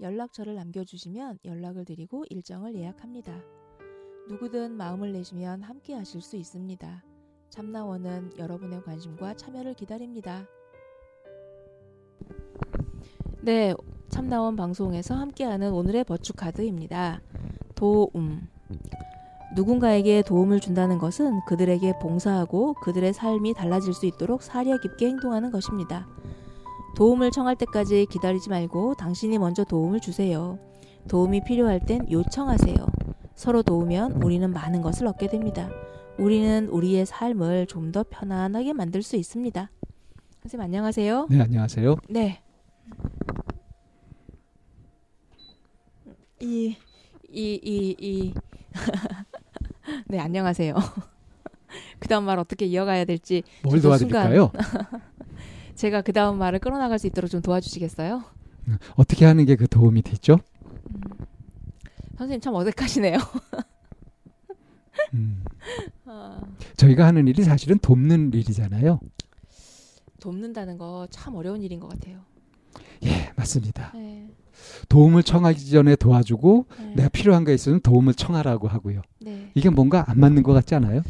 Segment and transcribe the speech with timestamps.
[0.00, 3.40] 연락처를 남겨주시면 연락을 드리고 일정을 예약합니다.
[4.28, 7.04] 누구든 마음을 내시면 함께 하실 수 있습니다.
[7.48, 10.46] 참나원은 여러분의 관심과 참여를 기다립니다.
[13.40, 13.74] 네,
[14.08, 17.22] 참나원 방송에서 함께하는 오늘의 버추카드입니다.
[17.74, 18.48] 도움.
[19.54, 26.06] 누군가에게 도움을 준다는 것은 그들에게 봉사하고 그들의 삶이 달라질 수 있도록 사려 깊게 행동하는 것입니다.
[26.96, 30.58] 도움을 청할 때까지 기다리지 말고 당신이 먼저 도움을 주세요.
[31.08, 32.74] 도움이 필요할 땐 요청하세요.
[33.34, 35.68] 서로 도우면 우리는 많은 것을 얻게 됩니다.
[36.18, 39.70] 우리는 우리의 삶을 좀 더 편안하게 만들 수 있습니다.
[40.42, 41.26] 선생님 안녕하세요.
[41.30, 41.96] 네, 안녕하세요.
[42.08, 42.40] 네.
[46.40, 46.76] 이,
[47.30, 48.34] 이, 이, 이.
[50.08, 50.74] 네, 안녕하세요.
[52.00, 53.42] 그 다음 말 어떻게 이어가야 될지.
[53.62, 54.50] 뭘 도와드릴까요?
[55.76, 58.22] 제가 그 다음 말을 끌어나갈 수 있도록 좀 도와주시겠어요?
[58.96, 60.38] 어떻게 하는 게 그 도움이 되죠?
[60.90, 61.00] 음,
[62.18, 63.16] 선생님 참 어색하시네요.
[65.14, 65.44] 음,
[66.06, 66.40] 아,
[66.76, 68.98] 저희가 하는 일이 사실은 돕는 일이잖아요.
[70.20, 72.20] 돕는다는 거 참 어려운 일인 것 같아요.
[73.04, 73.92] 예, 맞습니다.
[73.94, 74.28] 네,
[74.88, 79.02] 도움을 청하기 전에 도와주고 네, 내가 필요한 거 있으면 도움을 청하라고 하고요.
[79.20, 79.50] 네.
[79.54, 81.02] 이게 뭔가 안 맞는 것 같지 않아요?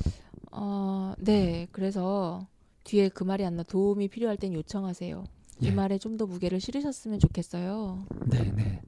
[0.51, 1.69] 어, 네.
[1.73, 2.47] 그래서
[2.87, 3.63] 뒤에 그 말이 안 나.
[3.63, 5.25] 도움이 필요할 땐 요청하세요.
[5.61, 5.71] 이 예.
[5.71, 8.07] 말에 좀 더 무게를 실으셨으면 좋겠어요.
[8.27, 8.81] 네, 네.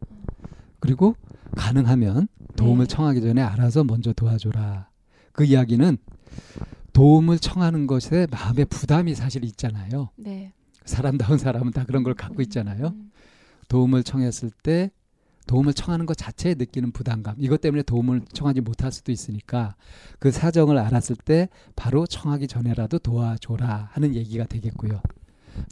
[0.81, 1.15] 그리고
[1.57, 2.95] 가능하면 도움을 네.
[2.95, 4.89] 청하기 전에 알아서 먼저 도와줘라.
[5.33, 5.99] 그 이야기는
[6.93, 10.11] 도움을 청하는 것에 마음의 부담이 사실 있잖아요.
[10.17, 10.53] 네.
[10.85, 12.89] 사람다운 사람은 다 그런 걸 갖고 있잖아요.
[12.89, 13.11] 음,
[13.69, 14.91] 도움을 청했을 때
[15.49, 19.75] 도움을 청하는 것 자체에 느끼는 부담감 이것 때문에 도움을 청하지 못할 수도 있으니까
[20.21, 25.01] 그 사정을 알았을 때 바로 청하기 전에라도 도와줘라 하는 얘기가 되겠고요.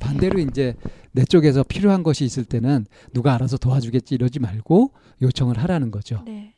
[0.00, 0.74] 반대로 이제
[1.12, 4.92] 내 쪽에서 필요한 것이 있을 때는 누가 알아서 도와주겠지 이러지 말고
[5.22, 6.22] 요청을 하라는 거죠.
[6.24, 6.54] 네.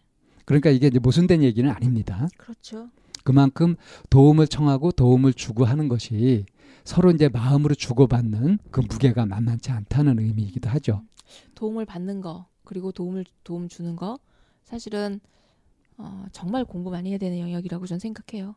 [0.47, 2.29] 그러니까 이게 이제 모순된 얘기는 아닙니다.
[2.39, 2.89] 그렇죠.
[3.25, 3.75] 그만큼
[4.09, 6.47] 도움을 청하고 도움을 주고 하는 것이
[6.85, 11.03] 서로 이제 마음으로 주고받는 그 무게가 만만치 않다는 의미이기도 하죠.
[11.55, 14.19] 도움을 받는 거 그리고 도움을 도움 주는 거
[14.65, 15.21] 사실은
[15.97, 18.55] 어, 정말 공부 많이 해야 되는 영역이라고 저는 생각해요.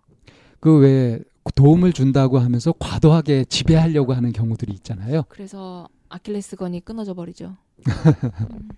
[0.59, 1.21] 그왜
[1.55, 5.23] 도움을 준다고 하면서 과도하게 지배하려고 하는 경우들이 있잖아요.
[5.29, 7.55] 그래서 아킬레스건이 끊어져 버리죠.
[8.51, 8.69] 음,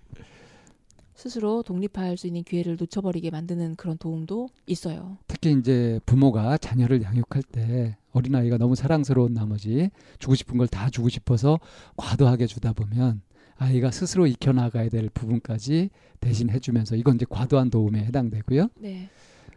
[1.14, 5.18] 스스로 독립할 수 있는 기회를 놓쳐버리게 만드는 그런 도움도 있어요.
[5.26, 9.90] 특히 이제 부모가 자녀를 양육할 때 어린아이가 너무 사랑스러운 나머지
[10.20, 11.58] 주고 싶은 걸 다 주고 싶어서
[11.96, 13.20] 과도하게 주다 보면
[13.56, 18.68] 아이가 스스로 익혀나가야 될 부분까지 대신 해주면서 이건 이제 과도한 도움에 해당되고요.
[18.76, 19.08] 네.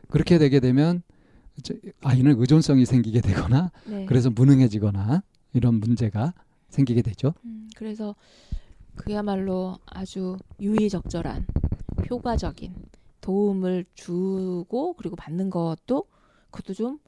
[0.09, 1.01] 그렇게 되게 되면
[2.01, 4.05] 아이는 의존성이 생기게 되거나 네.
[4.05, 6.33] 그래서 무능해지거나 이런 문제가
[6.69, 7.33] 생기게 되죠.
[7.45, 8.15] 음, 그래서
[8.95, 11.47] 그야말로 아주 유의적절한
[12.09, 12.75] 효과적인
[13.21, 16.07] 도움을 주고 그리고 받는 것도
[16.51, 16.99] 그것도 좀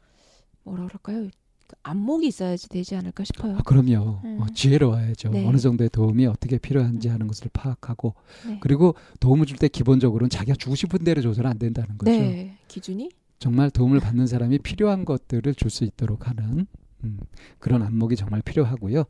[0.64, 1.30] 뭐라 그럴까요?
[1.70, 3.58] 그 안목이 있어야지 되지 않을까 싶어요.
[3.58, 4.22] 아, 그럼요.
[4.24, 4.38] 음.
[4.42, 5.30] 어, 지혜로워야죠.
[5.30, 5.46] 네.
[5.48, 7.14] 어느 정도의 도움이 어떻게 필요한지 음.
[7.14, 8.16] 하는 것을 파악하고
[8.48, 8.58] 네.
[8.60, 12.12] 그리고 도움을 줄 때 기본적으로는 자기가 주고 싶은 대로 줘서는 안 된다는 거죠.
[12.12, 16.66] 네, 기준이 정말 도움을 받는 사람이 필요한 것들을 줄 수 있도록 하는
[17.04, 17.20] 음,
[17.60, 19.04] 그런 안목이 정말 필요하고요.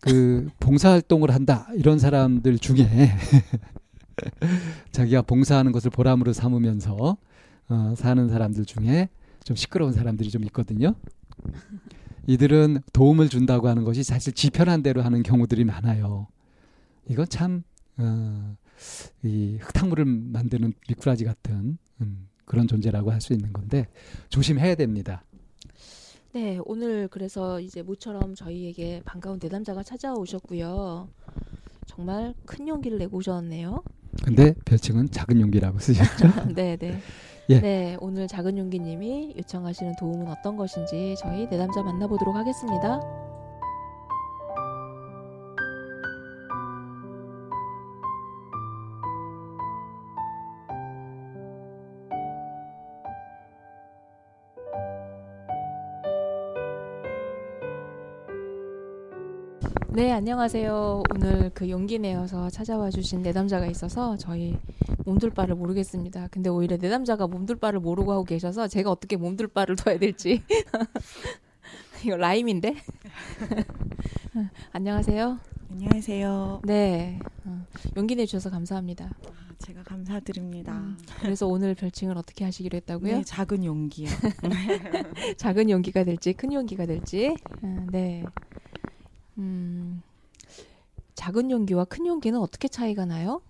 [0.00, 2.86] 그 봉사활동을 한다 이런 사람들 중에
[4.92, 7.16] 자기가 봉사하는 것을 보람으로 삼으면서
[7.68, 9.08] 어, 사는 사람들 중에
[9.44, 10.94] 좀 시끄러운 사람들이 좀 있거든요.
[12.26, 16.26] 이들은 도움을 준다고 하는 것이 사실 지편한 대로 하는 경우들이 많아요.
[17.08, 17.62] 이건 참
[17.98, 18.56] 어,
[19.22, 23.86] 이 흙탕물을 만드는 미꾸라지 같은 음, 그런 존재라고 할 수 있는 건데
[24.28, 25.24] 조심해야 됩니다.
[26.32, 31.08] 네, 오늘 그래서 이제 모처럼 저희에게 반가운 내담자가 찾아오셨고요.
[31.86, 33.82] 정말 큰 용기를 내고 오셨네요.
[34.24, 36.50] 근데 별칭은 작은 용기라고 쓰셨죠?
[36.54, 37.00] 네, 네.
[37.48, 37.60] 예.
[37.60, 43.25] 네, 오늘 작은 용기님이 요청하시는 도움은 어떤 것인지 저희 내담자 만나보도록 하겠습니다.
[59.96, 61.04] 네, 안녕하세요.
[61.14, 64.54] 오늘 그 용기 내어서 찾아와 주신 내담자가 있어서 저희
[65.06, 66.28] 몸둘 바를 모르겠습니다.
[66.30, 70.42] 근데 오히려 내담자가 몸둘 바를 모르고 하고 계셔서 제가 어떻게 몸둘 바를 둬야 될지.
[72.04, 72.76] 이거 라임인데?
[74.72, 75.38] 안녕하세요.
[75.70, 76.60] 안녕하세요.
[76.64, 77.18] 네.
[77.46, 77.66] 어,
[77.96, 79.06] 용기 내주셔서 감사합니다.
[79.06, 80.74] 아, 제가 감사드립니다.
[80.74, 83.16] 음, 그래서 오늘 별칭을 어떻게 하시기로 했다고요?
[83.16, 84.10] 네, 작은 용기요.
[85.38, 87.34] 작은 용기가 될지 큰 용기가 될지.
[87.62, 88.24] 아, 네.
[89.38, 90.02] 음,
[91.14, 93.42] 작은 용기와 큰 용기는 어떻게 차이가 나요?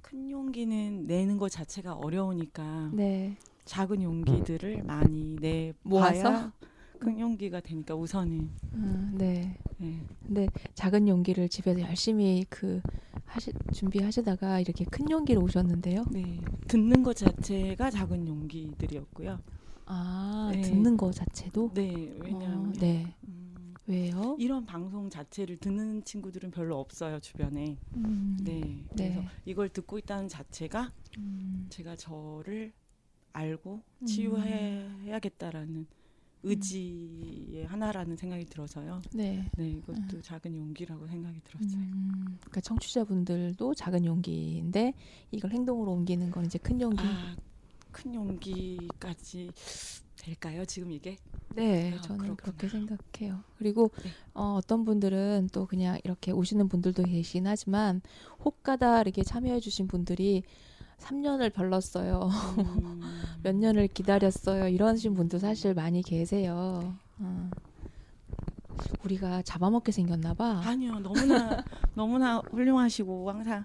[0.00, 3.36] 큰 용기는 내는 것 자체가 어려우니까 네.
[3.64, 6.52] 작은 용기들을 많이 내 모아서?
[6.98, 9.56] 큰 용기가 되니까 우선은 아, 네.
[9.78, 10.00] 네.
[10.24, 12.80] 근데 작은 용기를 집에서 열심히 그
[13.24, 16.04] 하시, 준비하시다가 이렇게 큰 용기로 오셨는데요.
[16.10, 19.40] 네, 듣는 것 자체가 작은 용기들이었고요.
[19.86, 20.60] 아, 네.
[20.60, 21.72] 듣는 거 자체도?
[21.74, 23.14] 네, 왜냐하면 어, 네.
[23.26, 23.41] 음,
[23.92, 24.36] 왜요?
[24.38, 27.76] 이런 방송 자체를 듣는 친구들은 별로 없어요 주변에.
[27.96, 28.60] 음, 네,
[28.96, 29.12] 네.
[29.12, 32.72] 그래서 이걸 듣고 있다는 자체가 음, 제가 저를
[33.34, 34.06] 알고 음.
[34.06, 35.86] 치유해야겠다라는
[36.44, 39.02] 의지의 하나라는 생각이 들어서요.
[39.14, 39.48] 네.
[39.56, 41.78] 네, 이것도 작은 용기라고 생각이 들었어요.
[41.78, 44.94] 음, 그러니까 청취자분들도 작은 용기인데
[45.30, 47.04] 이걸 행동으로 옮기는 건 이제 큰 용기.
[47.04, 47.36] 아,
[47.92, 49.52] 큰 용기까지
[50.22, 50.64] 될까요?
[50.64, 51.16] 지금 이게?
[51.54, 52.36] 네, 아, 저는 그렇구나.
[52.36, 53.42] 그렇게 생각해요.
[53.58, 54.10] 그리고 네.
[54.34, 58.00] 어, 어떤 분들은 또 그냥 이렇게 오시는 분들도 계시긴 하지만
[58.44, 60.42] 혹가다 이렇게 참여해주신 분들이
[60.98, 62.30] 3년을 별렀어요.
[62.58, 63.10] 음,
[63.42, 64.68] 몇 년을 기다렸어요.
[64.68, 66.96] 이러신 분도 사실 많이 계세요.
[67.18, 67.50] 어.
[69.04, 70.60] 우리가 잡아먹게 생겼나 봐.
[70.64, 71.64] 아니요, 너무나
[71.94, 73.64] 너무나 훌륭하시고 항상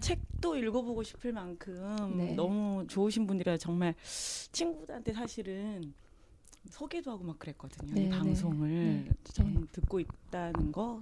[0.00, 2.34] 책도 읽어보고 싶을 만큼 네.
[2.34, 3.94] 너무 좋으신 분들이라 정말
[4.52, 5.94] 친구들한테 사실은
[6.70, 7.94] 소개도 하고 막 그랬거든요.
[7.94, 8.10] 네, 이 네.
[8.10, 9.12] 방송을 네.
[9.24, 11.00] 전 듣고 있다는 거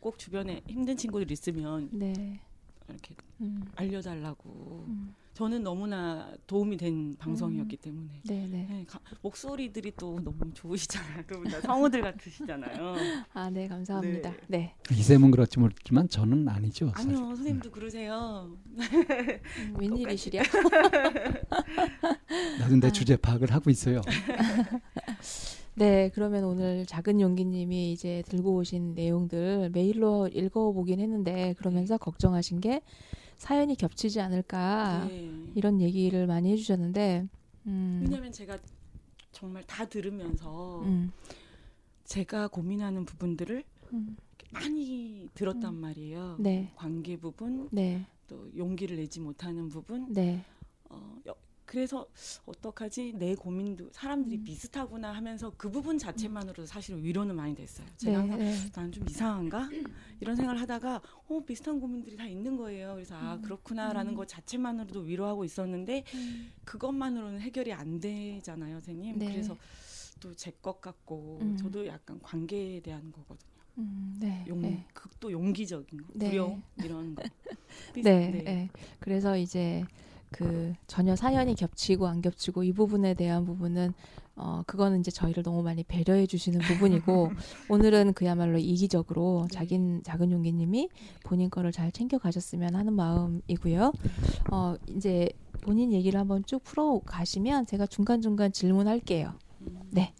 [0.00, 2.40] 꼭 주변에 힘든 친구들 있으면 네.
[2.88, 4.84] 이렇게 음, 알려달라고.
[4.88, 5.14] 음.
[5.36, 8.08] 저는 너무나 도움이 된 방송이었기 때문에.
[8.24, 8.66] 네, 네.
[8.70, 11.24] 네, 가- 목소리들이 또 너무 좋으시잖아요.
[11.26, 12.94] 두분 다 성우들 같으시잖아요.
[13.34, 14.32] 아, 네, 감사합니다.
[14.46, 14.74] 네.
[14.90, 16.90] 이쌤은 그렇지 모르지만 저는 아니죠.
[16.96, 17.10] 사실.
[17.10, 18.56] 아니요, 선생님도 그러세요.
[18.78, 20.42] 음, 웬일이시랴?
[22.58, 22.90] 나도 내 아.
[22.90, 24.00] 주제 파악을 하고 있어요.
[25.74, 32.80] 네, 그러면 오늘 작은 용기님이 이제 들고 오신 내용들 메일로 읽어보긴 했는데 그러면서 걱정하신 게
[33.36, 35.52] 사연이 겹치지 않을까 네.
[35.54, 37.28] 이런 얘기를 많이 해주셨는데,
[37.66, 38.58] 음, 왜냐면 제가
[39.32, 41.12] 정말 다 들으면서 음,
[42.04, 43.62] 제가 고민하는 부분들을
[43.92, 44.16] 음,
[44.50, 45.80] 많이 들었단 음.
[45.80, 46.36] 말이에요.
[46.40, 46.72] 네.
[46.76, 50.12] 관계 부분, 네, 또 용기를 내지 못하는 부분.
[50.12, 50.44] 네,
[50.88, 51.34] 어, 여-
[51.76, 52.06] 그래서
[52.46, 54.44] 어떡하지 내 고민도 사람들이 음.
[54.44, 57.86] 비슷하구나 하면서 그 부분 자체만으로도 사실은 위로는 많이 됐어요.
[57.98, 59.68] 제가 네, 항상 네, 난좀 이상한가
[60.20, 62.94] 이런 생각을 하다가 어 비슷한 고민들이 다 있는 거예요.
[62.94, 63.42] 그래서 아 음.
[63.42, 64.16] 그렇구나라는 음.
[64.16, 66.04] 것 자체만으로도 위로하고 있었는데
[66.64, 69.18] 그것만으로는 해결이 안 되잖아요, 선생님.
[69.18, 69.26] 네.
[69.32, 69.54] 그래서
[70.18, 71.58] 또 제 것 같고 음.
[71.58, 73.50] 저도 약간 관계에 대한 거거든요.
[73.76, 74.86] 음, 네, 용, 네.
[74.94, 76.30] 극도 용기적인 거, 네.
[76.30, 77.22] 두려움 이런 거.
[77.94, 78.30] 네, 네.
[78.30, 78.68] 네.
[78.98, 79.84] 그래서 이제
[80.30, 83.94] 그 전혀 사연이 겹치고 안 겹치고 이 부분에 대한 부분은
[84.36, 87.30] 어 그거는 이제 저희를 너무 많이 배려해 주시는 부분이고
[87.70, 89.54] 오늘은 그야말로 이기적으로 네.
[89.54, 90.90] 작은 작은 용기님이
[91.24, 93.92] 본인 거를 잘 챙겨 가셨으면 하는 마음이고요.
[94.52, 95.30] 어 이제
[95.62, 99.32] 본인 얘기를 한번 쭉 풀어 가시면 제가 중간 중간 질문할게요.
[99.62, 99.80] 음.
[99.90, 100.12] 네.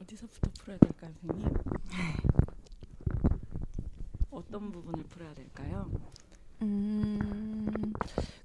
[0.00, 1.54] 어디서부터 풀어야 될까요, 선생님?
[4.30, 5.90] 어떤 부분을 풀어야 될까요?
[6.62, 7.92] 음,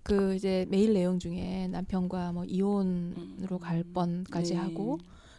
[0.04, 3.60] 그 이제 메일 내용 중에 남편과 뭐 이혼으로 음.
[3.60, 4.60] 갈 뻔까지 네.
[4.60, 4.98] 하고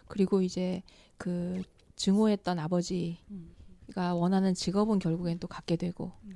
[0.09, 0.83] 그리고 이제
[1.17, 1.63] 그
[1.97, 3.55] 증오했던 아버지가 음.
[3.97, 6.35] 원하는 직업은 결국엔 또 갖게 되고 네.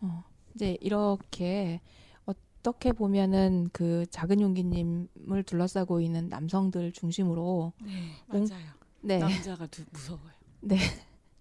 [0.00, 0.24] 어,
[0.54, 1.80] 이제 이렇게
[2.24, 8.14] 어떻게 보면은 그 작은 용기님을 둘러싸고 있는 남성들 중심으로 네, 음.
[8.26, 8.70] 맞아요.
[9.02, 10.32] 네, 남자가 두, 무서워요.
[10.60, 10.78] 네.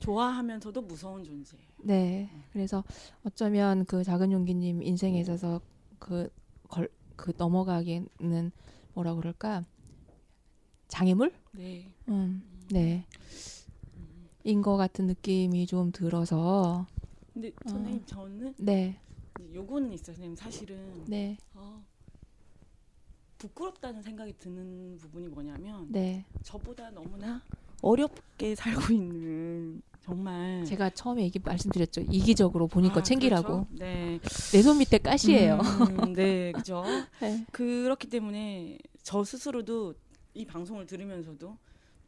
[0.04, 1.66] 좋아하면서도 무서운 존재예요.
[1.84, 2.30] 네.
[2.52, 2.84] 그래서
[3.24, 5.62] 어쩌면 그 작은 용기님 인생에 있어서
[5.98, 6.30] 그,
[6.68, 8.52] 걸, 그 넘어가기는
[8.94, 9.64] 뭐라 그럴까?
[10.90, 11.34] 장애물?
[11.54, 11.90] 네.
[12.10, 13.06] 음, 네.
[14.44, 16.86] 인것 같은 느낌이 좀 들어서,
[17.34, 17.70] 근데 어.
[17.70, 19.00] 선생님 저는 네,
[19.54, 20.08] 요거는 있어요.
[20.08, 21.82] 선생님 사실은 네, 어,
[23.38, 26.26] 부끄럽다는 생각이 드는 부분이 뭐냐면 네.
[26.44, 27.42] 저보다 너무나
[27.82, 32.02] 어렵게 살고 있는 정말 제가 처음에 얘기 말씀드렸죠.
[32.02, 33.66] 이기적으로 본인 거 아, 챙기라고.
[33.66, 33.68] 그렇죠?
[33.72, 34.20] 네.
[34.52, 35.60] 내손 밑에 가시예요.
[35.60, 36.84] 음, 네, 그죠.
[37.22, 37.46] 네.
[37.52, 39.94] 그렇기 때문에 저 스스로도
[40.34, 41.58] 이 방송을 들으면서도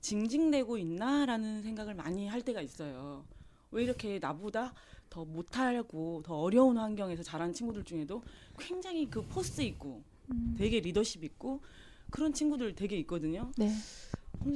[0.01, 3.23] 징징대고 있나라는 생각을 많이 할 때가 있어요.
[3.71, 4.73] 왜 이렇게 나보다
[5.09, 8.21] 더 못하고 더 어려운 환경에서 자란 친구들 중에도
[8.59, 10.55] 굉장히 그 포스 있고 음.
[10.57, 11.61] 되게 리더십 있고
[12.09, 13.51] 그런 친구들 되게 있거든요.
[13.57, 13.71] 네.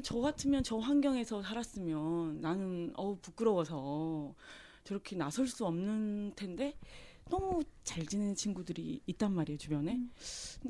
[0.03, 4.33] 저 같으면 저 환경에서 살았으면 나는 어우 부끄러워서
[4.83, 6.75] 저렇게 나설 수 없는 텐데
[7.29, 9.93] 너무 잘 지내는 친구들이 있단 말이에요 주변에.
[9.95, 10.11] 음.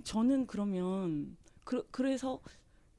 [0.04, 2.40] 저는 그러면 그, 그래서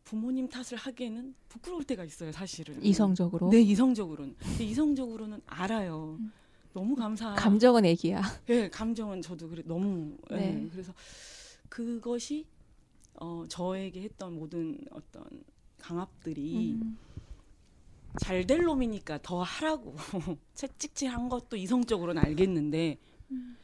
[0.04, 2.82] 부모님 탓을 하기에는 부끄러울 때가 있어요 사실은.
[2.82, 3.50] 이성적으로.
[3.50, 4.34] 네 이성적으로는.
[4.38, 6.16] 근데 이성적으로는 알아요.
[6.18, 6.32] 음.
[6.72, 7.34] 너무 감사.
[7.34, 8.22] 감정은 애기야.
[8.48, 10.68] 예, 감정은 저도 그래 너무 예, 네.
[10.70, 10.92] 그래서
[11.68, 12.46] 그것이
[13.14, 15.24] 어 저에게 했던 모든 어떤
[15.80, 16.99] 강압들이 음.
[18.20, 19.96] 잘될 놈이니까 더 하라고
[20.54, 22.99] 채찍질한 것도 이성적으로는 알겠는데
[23.32, 23.56] 음.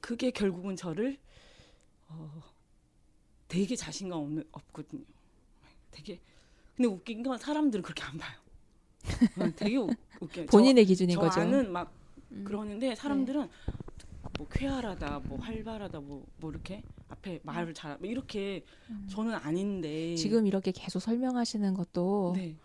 [0.00, 1.18] 그게 결국은 저를
[2.08, 2.42] 어
[3.48, 5.04] 되게 자신감 없는 없거든요.
[5.90, 6.20] 되게
[6.76, 8.38] 근데 웃긴 건 사람들은 그렇게 안 봐요.
[9.38, 10.46] 어, 되게 웃, 웃겨요.
[10.50, 11.34] 본인의 기준인 저, 거죠.
[11.34, 11.92] 저 아는 막
[12.30, 12.44] 음.
[12.44, 13.48] 그러는데 사람들은
[14.38, 19.06] 뭐 쾌활하다, 뭐 활발하다, 뭐, 뭐 이렇게 앞에 말을 잘, 뭐 이렇게 음.
[19.10, 22.56] 저는 아닌데 지금 이렇게 계속 설명하시는 것도 네.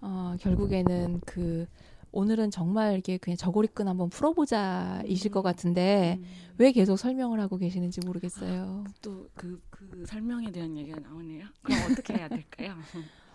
[0.00, 1.66] 어, 결국에는 그
[2.12, 6.24] 오늘은 정말 이게 그냥 저고리끈 한번 풀어보자이실 것 같은데 음,
[6.58, 8.84] 왜 계속 설명을 하고 계시는지 모르겠어요.
[9.02, 11.46] 또그 그 설명에 대한 얘기가 나오네요.
[11.62, 12.76] 그럼 어떻게 해야 될까요?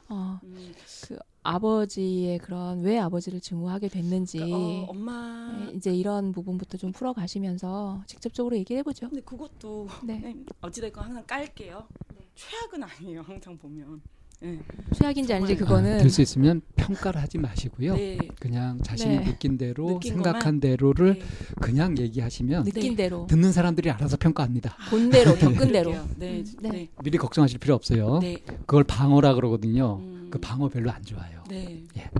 [0.08, 0.74] 어, 음,
[1.08, 6.92] 그 아버지의 그런 왜 아버지를 증오하게 됐는지 그러니까, 어, 엄마 네, 이제 이런 부분부터 좀
[6.92, 9.10] 풀어가시면서 직접적으로 얘기해 보죠.
[9.10, 10.20] 근데 그것도 네.
[10.20, 11.88] 네, 어찌됐건 항상 깔게요.
[12.36, 13.22] 최악은 아니에요.
[13.22, 14.02] 항상 보면.
[14.42, 14.58] 네.
[14.96, 15.56] 최악인지 아닌지.
[15.58, 17.96] 그거는 될수 있으면 평가를 하지 마시고요.
[17.96, 18.18] 네.
[18.40, 19.24] 그냥 자신이 네.
[19.26, 20.60] 느낀 대로 느낀 생각한 것만?
[20.62, 21.26] 대로를 네.
[21.60, 23.04] 그냥 얘기하시면 느낀 네.
[23.04, 24.78] 대로 듣는 사람들이 알아서 평가합니다.
[24.90, 25.92] 본 대로 겪은 대로.
[25.92, 26.00] 네.
[26.00, 26.44] 음, 네.
[26.62, 26.70] 네.
[26.70, 26.90] 네.
[27.04, 28.20] 미리 걱정하실 필요 없어요.
[28.20, 28.38] 네.
[28.66, 29.98] 그걸 방어라 그러거든요.
[30.00, 31.44] 음, 그 방어 별로 안 좋아요.
[31.50, 31.84] 네.
[31.98, 32.02] 예.
[32.02, 32.12] 네.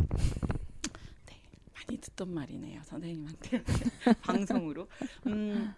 [1.74, 2.82] 많이 듣던 말이네요.
[2.84, 3.64] 선생님한테.
[4.22, 4.88] 방송으로.
[5.28, 5.74] 음.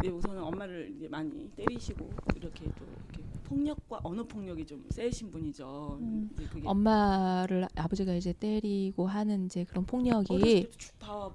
[0.00, 5.98] 네, 우선은 엄마를 이제 많이 때리시고 이렇게 또 이렇게 폭력과 언어 폭력이 좀 세신 분이죠.
[6.00, 6.30] 음.
[6.64, 10.68] 엄마를 아버지가 이제 때리고 하는 이제 그런 어렸을 폭력이.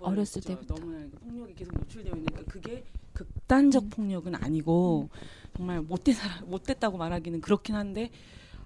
[0.01, 0.75] 어렸을 때부터.
[0.75, 3.89] 너무나 그 폭력이 계속 노출되어 있으니까 그게 극단적 음.
[3.89, 5.10] 폭력은 아니고
[5.55, 8.12] 정말 못된 사람 못됐다고 말하기는 그렇긴 한데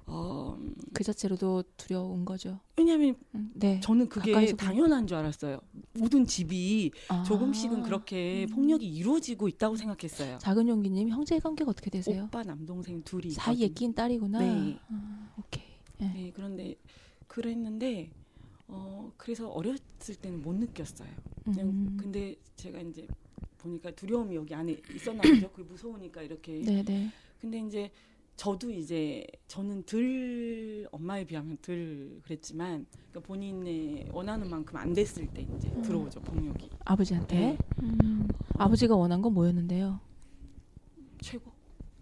[0.07, 0.57] 어
[0.97, 2.59] 그 자체로도 두려운 거죠.
[2.75, 3.79] 왜냐하면 음, 네.
[3.81, 4.55] 저는 그게.
[4.55, 5.59] 당연한 줄 알았어요.
[5.93, 7.21] 모든 집이 아.
[7.21, 8.55] 조금씩은 그렇게 음.
[8.55, 10.39] 폭력이 이루어지고 있다고 생각했어요.
[10.39, 12.23] 작은 용기님 형제 관계가 어떻게 되세요?
[12.23, 13.67] 오빠 남동생 둘이 사이에.
[13.67, 14.39] 낀 딸이구나.
[14.39, 14.79] 네.
[14.89, 15.65] 아, 오케이.
[15.99, 16.11] 네.
[16.13, 16.75] 네, 그런데
[17.27, 18.09] 그랬는데
[18.67, 21.09] 어 그래서 어렸을 때는 못 느꼈어요.
[21.43, 21.97] 그냥 음.
[21.99, 23.07] 근데 제가 이제
[23.59, 25.51] 보니까 두려움이 여기 안에 있었나 보죠.
[25.51, 26.59] 그게 무서우니까 이렇게.
[26.63, 27.11] 네, 네.
[27.39, 27.91] 근데 이제
[28.37, 35.41] 저도 이제 저는 덜 엄마에 비하면 덜 그랬지만 그러니까 본인의 원하는 만큼 안 됐을 때
[35.41, 35.81] 이제 음.
[35.81, 37.35] 들어오죠 폭력이 아버지한테.
[37.35, 37.57] 네.
[37.81, 38.27] 음.
[38.59, 39.99] 아버지가 원한 건 뭐였는데요?
[41.19, 41.51] 최고.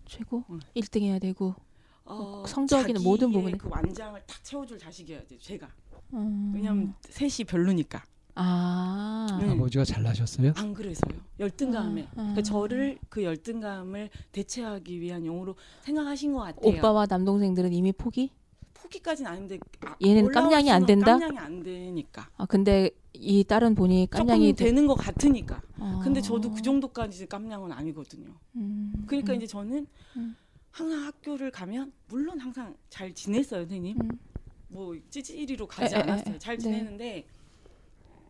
[0.06, 0.44] 최고?
[0.50, 0.60] 응.
[0.76, 1.56] 1등 해야 되고.
[2.04, 3.58] 어, 성적이나 모든 부분에.
[3.58, 5.70] 그 완장을 탁 채워줄 자식이어야 돼 제가.
[6.14, 6.52] 음.
[6.54, 8.04] 왜냐면 셋이 별로니까.
[8.36, 9.40] 아.
[9.42, 9.50] 네.
[9.50, 10.54] 아버지가 잘나셨어요?
[10.58, 11.20] 안 그래서요.
[11.40, 12.04] 열등감에.
[12.04, 12.16] 아, 아.
[12.16, 16.78] 그러니까 저를 그 열등감을 대체하기 위한 용어로 생각하신 것 같아요.
[16.78, 18.32] 오빠와 남동생들은 이미 포기?
[18.74, 21.18] 포기까지는 아닌데 아, 얘는 깜냥이 안 된다?
[21.18, 22.30] 깜냥이 안 되니까.
[22.38, 25.62] 아 근데 이 딸은 보니 깜냥이 조금 되는 것 같으니까.
[25.80, 26.02] 아.
[26.04, 28.30] 근데 저도 그 정도까지 깜냥은 아니거든요.
[28.56, 28.94] 음.
[29.08, 29.38] 그러니까 음.
[29.38, 29.88] 이제 저는
[30.18, 30.36] 음.
[30.72, 33.98] 항상 학교를 가면 물론 항상 잘 지냈어요, 선생님.
[34.02, 34.20] 음.
[34.68, 36.36] 뭐 찌질이로 가지 에, 에, 않았어요.
[36.36, 36.64] 에, 잘 네.
[36.64, 37.26] 지내는데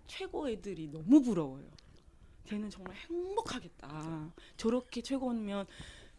[0.08, 1.66] 최고 애들이 너무 부러워요.
[2.46, 4.34] 걔는 정말 행복하겠다.
[4.58, 5.66] 저렇게 최고면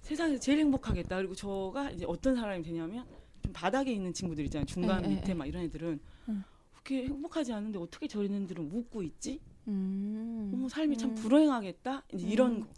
[0.01, 1.17] 세상에서 제일 행복하겠다.
[1.17, 3.07] 그리고 저가 이제 어떤 사람이 되냐면
[3.43, 4.67] 좀 바닥에 있는 친구들 있잖아요.
[4.67, 5.35] 중간 에, 에, 밑에 에.
[5.35, 6.45] 막 이런 애들은 음.
[6.73, 9.41] 그렇게 행복하지 않은데 어떻게 저런 애들은 웃고 있지?
[9.69, 10.51] 음.
[10.53, 11.15] 어머 삶이 참 음.
[11.17, 12.05] 불행하겠다.
[12.13, 12.61] 이제 이런 음.
[12.61, 12.69] 거.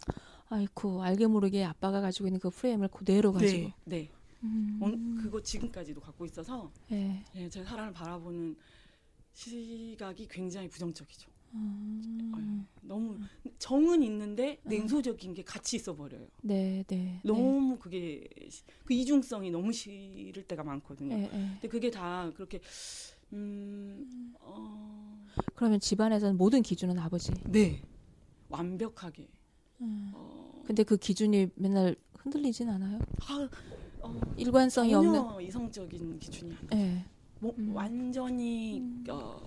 [0.50, 3.68] 아이쿠 알게 모르게 아빠가 가지고 있는 그 프레임을 그대로 가지고.
[3.68, 4.10] 네, 네.
[4.42, 4.78] 음.
[4.80, 7.24] 어, 그거 지금까지도 갖고 있어서 네.
[7.34, 8.56] 예, 제가 사람을 바라보는
[9.48, 11.30] 시각이 굉장히 부정적이죠.
[11.54, 12.66] 음.
[12.82, 13.18] 너무
[13.58, 16.26] 정은 있는데 냉소적인 게 같이 있어 버려요.
[16.42, 16.96] 네, 네.
[16.96, 17.20] 네.
[17.22, 21.14] 너무 그게 시- 그 이중성이 너무 싫을 때가 많거든요.
[21.14, 21.48] 네, 네.
[21.52, 22.60] 근데 그게 다 그렇게
[23.32, 27.30] 음, 어, 그러면 집안에서는 모든 기준은 아버지.
[27.44, 27.80] 네
[28.48, 29.28] 완벽하게.
[29.82, 30.10] 음.
[30.14, 32.98] 어, 근데 그 기준이 맨날 흔들리진 않아요?
[33.20, 33.48] 아,
[34.00, 35.42] 어, 일관성이 없는.
[35.46, 36.68] 이성적인 기준이 아니에요.
[36.70, 37.06] 네.
[37.40, 37.74] 뭐, 음.
[37.74, 39.04] 완전히 음.
[39.10, 39.40] 어,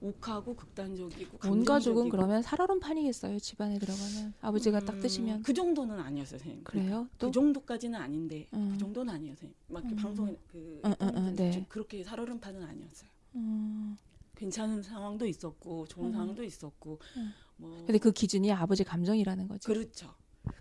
[0.00, 2.08] 욱하고 극단적이고 온 가족은.
[2.10, 3.38] 그러면 살얼음판이겠어요.
[3.38, 6.64] 집안에 들어가면 아버지가 딱 음, 뜨시면 그 정도는 아니었어요, 선생님.
[6.64, 7.08] 그래요?
[7.18, 8.70] 또 그 정도까지는 아닌데 음.
[8.72, 9.54] 그 정도는 선생님.
[9.68, 9.96] 막 음.
[9.96, 11.50] 방송에 그 응, 응, 응, 네.
[11.52, 13.10] 좀 그렇게 살얼음판은 아니었어요.
[13.36, 13.96] 음.
[14.34, 16.12] 괜찮은 상황도 있었고 좋은 음.
[16.12, 17.32] 상황도 있었고 음.
[17.56, 19.72] 뭐 근데 그 기준이 아버지 감정이라는 거죠.
[19.72, 20.14] 그렇죠.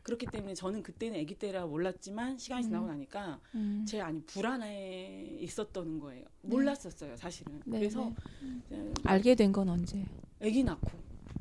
[0.03, 2.89] 그렇기 때문에 저는 그때는 아기 때라 몰랐지만 시간이 지나고 음.
[2.91, 3.85] 나니까 음.
[3.87, 6.25] 제 안이 불안해 있었던 거예요.
[6.43, 7.61] 몰랐었어요, 사실은.
[7.65, 8.13] 네, 그래서
[8.69, 8.93] 네.
[9.03, 10.05] 알게 된 건 언제?
[10.41, 10.91] 아기 낳고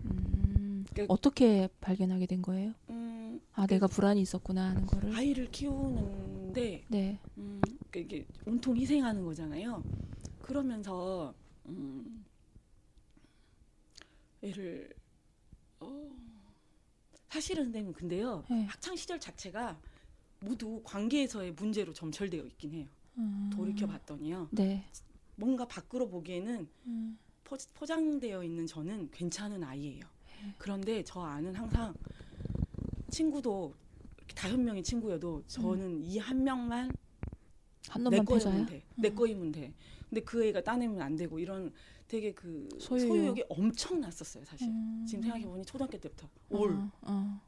[0.04, 0.84] 음.
[0.94, 2.72] 그- 어떻게 발견하게 된 거예요?
[2.90, 5.14] 음, 아, 내가 불안이 있었구나 하는 거를.
[5.14, 7.18] 아이를 키우는데 네.
[7.36, 7.60] 음,
[7.90, 9.82] 그러니까 이게 온통 희생하는 거잖아요.
[10.40, 11.34] 그러면서
[11.66, 12.24] 음,
[14.42, 14.90] 애를
[15.80, 16.10] 어,
[17.34, 18.64] 사실은 선생님 근데요 네.
[18.66, 19.76] 학창 시절 자체가
[20.38, 22.86] 모두 관계에서의 문제로 점철되어 있긴 해요.
[23.18, 23.50] 음.
[23.52, 24.84] 돌이켜 봤더니요 네.
[25.34, 27.18] 뭔가 밖으로 보기에는 음.
[27.42, 30.00] 포, 포장되어 있는 저는 괜찮은 아이예요.
[30.00, 30.54] 네.
[30.58, 31.92] 그런데 저 아는 항상
[33.10, 33.74] 친구도
[34.36, 36.88] 다섯 명의 친구여도 저는 이한 명만
[37.88, 38.66] 한내 거이면?
[38.66, 38.84] 돼.
[38.94, 39.14] 내 음.
[39.16, 39.72] 거이면 돼.
[40.08, 41.72] 근데 그 애가 따내면 안 되고 이런
[42.08, 43.08] 되게 그 소유욕.
[43.08, 43.38] 소유욕.
[43.38, 44.68] 이 엄청 났었어요, 사실.
[44.68, 45.04] 음.
[45.08, 46.72] 지금 생각해 보니 초등학교 때부터 올.
[46.72, 47.40] 어, 어.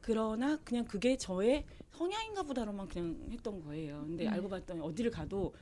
[0.00, 4.04] 그러나 그냥 그게 저의 성향인가 보다로만 그냥 했던 거예요.
[4.06, 4.32] 근데 음.
[4.32, 5.52] 알고 봤더니 어디를 가도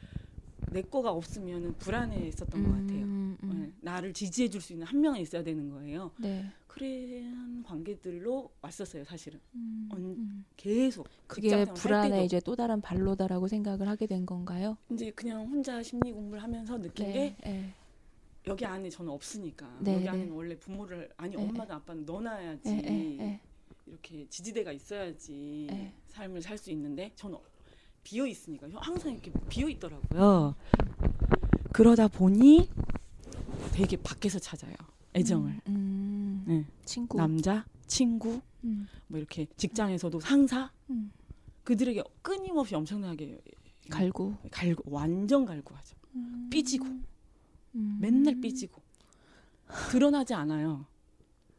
[0.70, 3.04] 내 거가 없으면 불안해했었던 것 같아요.
[3.04, 3.62] 음, 음.
[3.62, 6.10] 네, 나를 지지해 줄 수 있는 한 명은 있어야 되는 거예요.
[6.18, 6.50] 네.
[6.66, 9.40] 그런 관계들로 왔었어요, 사실은.
[9.54, 10.44] 음, 언- 음.
[10.56, 11.08] 계속.
[11.26, 12.26] 그게 불안의.
[12.26, 14.76] 이제 또 다른 발로다라고 생각을 하게 된 건가요?
[14.90, 17.72] 이제 그냥 혼자 심리 공부를 하면서 느낀 게 네.
[18.46, 18.50] 네.
[18.52, 20.08] 여기 안에 저는 없으니까 네, 여기 네.
[20.10, 23.40] 안에는 원래 부모를 아니 네, 엄마든 아빠는 넣어놔야지 네, 네, 네.
[23.86, 25.92] 이렇게 지지대가 있어야지 네.
[26.06, 27.38] 삶을 살 수 있는데 저는
[28.04, 30.54] 비어 있으니까 항상 이렇게 비어 있더라고요.
[31.72, 32.70] 그러다 보니
[33.72, 34.74] 되게 밖에서 찾아요
[35.16, 36.44] 애정을 음, 음.
[36.46, 36.64] 네.
[36.84, 37.16] 친구.
[37.18, 41.10] 남자 친구 음, 뭐 이렇게 직장에서도 상사 음.
[41.64, 43.40] 그들에게 끊임없이 엄청나게
[43.90, 44.36] 갈구.
[44.52, 45.96] 갈고 완전 갈구하죠.
[46.14, 46.48] 음.
[46.50, 46.86] 삐지고
[47.76, 47.98] 음.
[48.00, 48.82] 맨날 삐지고
[49.90, 50.86] 드러나지 않아요.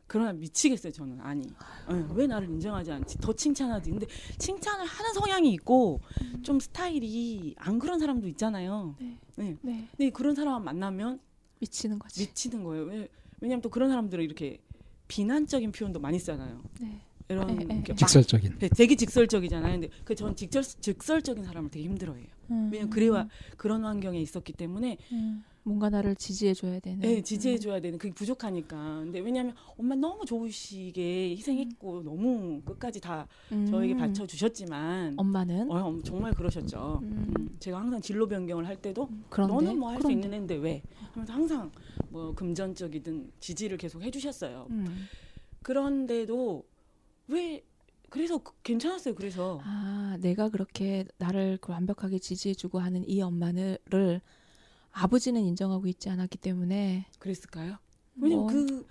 [0.10, 1.44] 그러나 미치겠어요 저는 아니
[1.92, 4.06] 예, 왜 나를 인정하지 않지 더 칭찬하지 근데
[4.38, 6.00] 칭찬을 하는 성향이 있고
[6.44, 9.18] 좀 스타일이 안 그런 사람도 있잖아요 네.
[9.36, 9.58] 네.
[9.62, 9.86] 네.
[9.92, 11.20] 근데 그런 사람 만나면
[11.60, 12.22] 미치는 거지.
[12.22, 13.10] 미치는 거예요 왜,
[13.42, 14.62] 왜냐면 또 그런 사람들은 이렇게
[15.10, 17.02] 비난적인 표현도 많이 쓰잖아요 네.
[17.28, 18.60] 이런 에, 에, 막 직설적인.
[18.60, 22.70] 네, 되게 직설적이잖아요 근데 그 전 직설 직설적인 사람을 되게 힘들어해요 음.
[22.72, 23.28] 왜냐면 그래와
[23.58, 25.44] 그런 환경에 있었기 때문에 음.
[25.68, 27.00] 뭔가 나를 지지해 줘야 되는.
[27.00, 29.02] 네, 지지해줘야 되는 그게 부족하니까.
[29.04, 33.66] 근데 왜냐하면 엄마 너무 좋으시게 희생했고 너무 끝까지 다 음.
[33.70, 37.00] 저에게 바쳐주셨지만 엄마는 어, 엄- 정말 그러셨죠.
[37.04, 37.34] 음.
[37.38, 40.10] 음, 제가 항상 진로 변경을 할 때도 그런데 너는 뭐 할 수.
[40.10, 40.82] 있는 애인데 왜?
[41.12, 41.70] 하면서 항상
[42.10, 44.68] 뭐 금전적이든 지지를 계속 해주셨어요.
[44.70, 45.06] 음.
[45.64, 46.64] 그런데도
[47.28, 47.62] 왜
[48.10, 49.16] 그래서 그- 괜찮았어요.
[49.16, 54.22] 그래서 아, 내가 그렇게 나를 그 완벽하게 지지해주고 하는 이 엄마를
[54.98, 57.78] 아버지는 인정하고 있지 않았기 때문에 그랬을까요?
[58.20, 58.88] 왜냐면 뭐, 그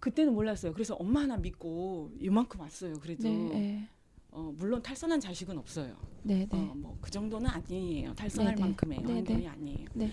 [0.00, 0.72] 그때는 몰랐어요.
[0.72, 2.98] 그래서 엄마 하나 믿고 이만큼 왔어요.
[2.98, 3.88] 그래도 네, 네,
[4.30, 5.96] 어, 물론 탈선한 자식은 없어요.
[6.24, 6.58] 네, 네.
[6.58, 8.14] 어, 뭐그 정도는 아니에요.
[8.14, 8.68] 탈선할 네, 네.
[8.68, 9.48] 만큼의 네, 환경이 네.
[9.48, 9.88] 아니에요.
[9.94, 10.10] 네.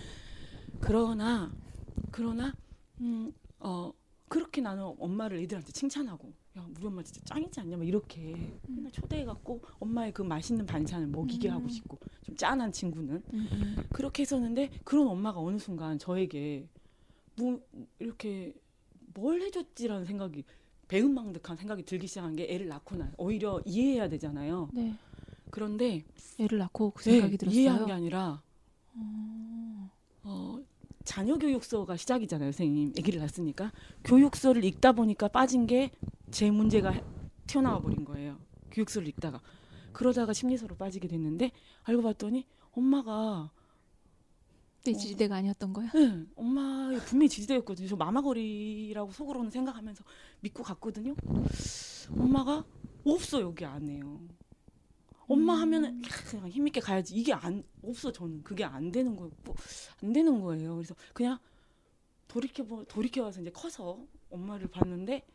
[0.79, 1.51] 그러나
[2.11, 2.53] 그러나
[2.99, 3.91] 음, 어
[4.31, 8.33] 그렇게 나는 엄마를 애들한테 칭찬하고 야 우리 엄마 진짜 짱이지 않냐 막 이렇게
[8.65, 11.53] 맨날 초대해갖고 엄마의 그 맛있는 반찬을 먹이게 음.
[11.55, 13.83] 하고 싶고 좀 짠한 친구는 음, 음.
[13.91, 16.65] 그렇게 했었는데 그런 엄마가 어느 순간 저에게
[17.35, 17.59] 뭐
[17.99, 18.53] 이렇게
[19.13, 20.45] 뭘 해줬지라는 생각이
[20.87, 24.69] 배은망덕한 생각이 들기 시작한 게 애를 낳고 나 오히려 이해해야 되잖아요.
[24.71, 24.95] 네.
[25.49, 26.05] 그런데
[26.39, 27.59] 애를 낳고 그 생각이 네, 들었어요.
[27.59, 28.41] 이해한 게 아니라
[28.95, 29.91] 어,
[30.23, 30.59] 어,
[31.11, 32.93] 자녀 교육서가 시작이잖아요, 선생님.
[32.97, 33.73] 아기를 낳았으니까
[34.05, 35.91] 교육서를 읽다 보니까 빠진 게
[36.31, 36.93] 제 문제가
[37.45, 38.39] 튀어나와 버린 거예요.
[38.71, 39.41] 교육서를 읽다가
[39.91, 41.51] 그러다가 심리서로 빠지게 됐는데
[41.83, 43.51] 알고 봤더니 엄마가
[44.85, 45.91] 내 지지대가 아니었던 거야?
[45.91, 47.89] 네, 엄마 분명히 지지대였거든요.
[47.89, 50.05] 저 마마거리라고 속으로는 생각하면서
[50.39, 51.15] 믿고 갔거든요.
[52.17, 52.63] 엄마가
[53.05, 54.21] 없어 여기 안에요.
[55.31, 59.31] 엄마 하면은 그냥 힘있게 가야지 이게 안 없어 저는 그게 안 되는 거예요.
[59.43, 59.55] 뭐,
[60.03, 60.75] 안 되는 거예요.
[60.75, 61.39] 그래서 그냥
[62.27, 65.25] 돌이켜 보 돌이켜 와서 이제 커서 엄마를 봤는데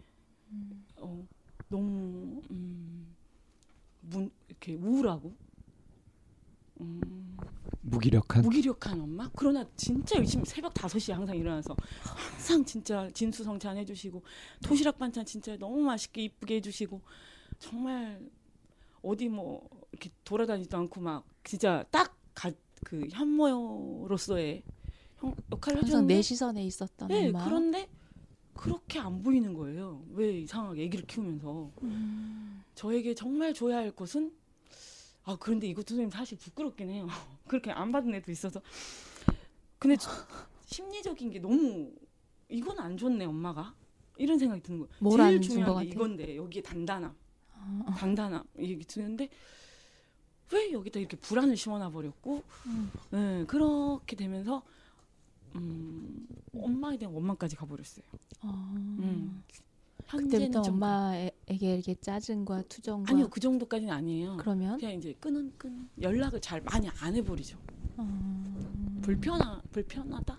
[0.98, 1.26] 어,
[1.68, 3.14] 너무 음,
[4.00, 5.34] 문, 이렇게 우울하고
[6.80, 7.36] 음,
[7.82, 8.42] 무기력한.
[8.42, 9.30] 무기력한 엄마?
[9.34, 14.22] 그러나 진짜 열심히 새벽 5시에 항상 일어나서 항상 진짜 진수성찬 해주시고
[14.62, 17.00] 도시락 반찬 진짜 너무 맛있게 이쁘게 해주시고
[17.58, 18.20] 정말
[19.06, 24.62] 어디 뭐 이렇게 돌아다니지도 않고 막 진짜 딱그 현모로서의
[25.18, 27.44] 형 역할을 항상 내 시선에 있었던 네, 엄마.
[27.44, 27.88] 그런데
[28.54, 30.02] 그렇게 안 보이는 거예요.
[30.12, 32.62] 왜 이상하게 아기를 키우면서 음.
[32.74, 34.32] 저에게 정말 줘야 할 것은
[35.24, 37.06] 아 그런데 이것도 선생님 사실 부끄럽긴 해요.
[37.46, 38.60] 그렇게 안 받은 애도 있어서
[39.78, 40.10] 근데 저-
[40.66, 41.92] 심리적인 게 너무
[42.48, 43.74] 이건 안 좋네 엄마가
[44.18, 44.90] 이런 생각이 드는 거예요.
[44.98, 45.86] 뭘 제일 중요한 것 게?
[45.86, 47.14] 이건데 여기에 단단함,
[47.86, 49.28] 아, 단단함 이게 드는데
[50.52, 52.90] 왜 여기다 이렇게 불안을 심어놔 버렸고 음.
[53.10, 54.62] 네, 그렇게 되면서
[55.56, 58.04] 음, 엄마에 대한 원망까지 가버렸어요.
[58.42, 58.74] 어.
[58.76, 59.42] 음.
[60.08, 64.36] 그때부터 엄마에게 이렇게 짜증과 투정과 아니요 그 정도까지는 아니에요.
[64.36, 67.58] 그러면 그냥 이제 끄는 끈 연락을 잘 많이 안 해버리죠.
[67.96, 69.00] 어.
[69.02, 70.38] 불편하 불편하다.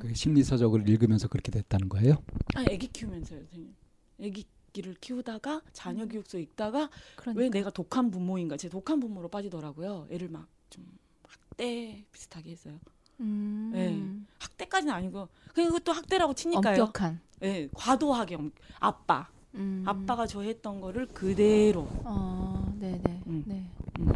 [0.00, 2.14] 그 심리서적을 읽으면서 그렇게 됐다는 거예요.
[2.54, 3.74] 아 아기 키우면서요, 선생님.
[4.22, 4.44] 아기
[4.78, 6.08] 끼를 키우다가 자녀 음.
[6.08, 8.56] 교육소 읽다가 그러니까 왜 내가 독한 부모인가?
[8.56, 10.06] 제 독한 부모로 빠지더라고요.
[10.10, 10.84] 애를 막 좀
[11.26, 12.74] 학대 비슷하게 했어요.
[13.20, 13.70] 음.
[13.72, 13.98] 네.
[14.38, 16.82] 학대까지는 아니고 그냥 이것도 학대라고 치니까요.
[16.82, 17.20] 엄격한.
[17.42, 19.82] 예, 과도하게 엄- 아빠 음.
[19.86, 23.22] 아빠가 저 했던 거를 그대로 어, 네네.
[23.28, 23.44] 음.
[23.46, 23.66] 네.
[23.98, 24.12] 음.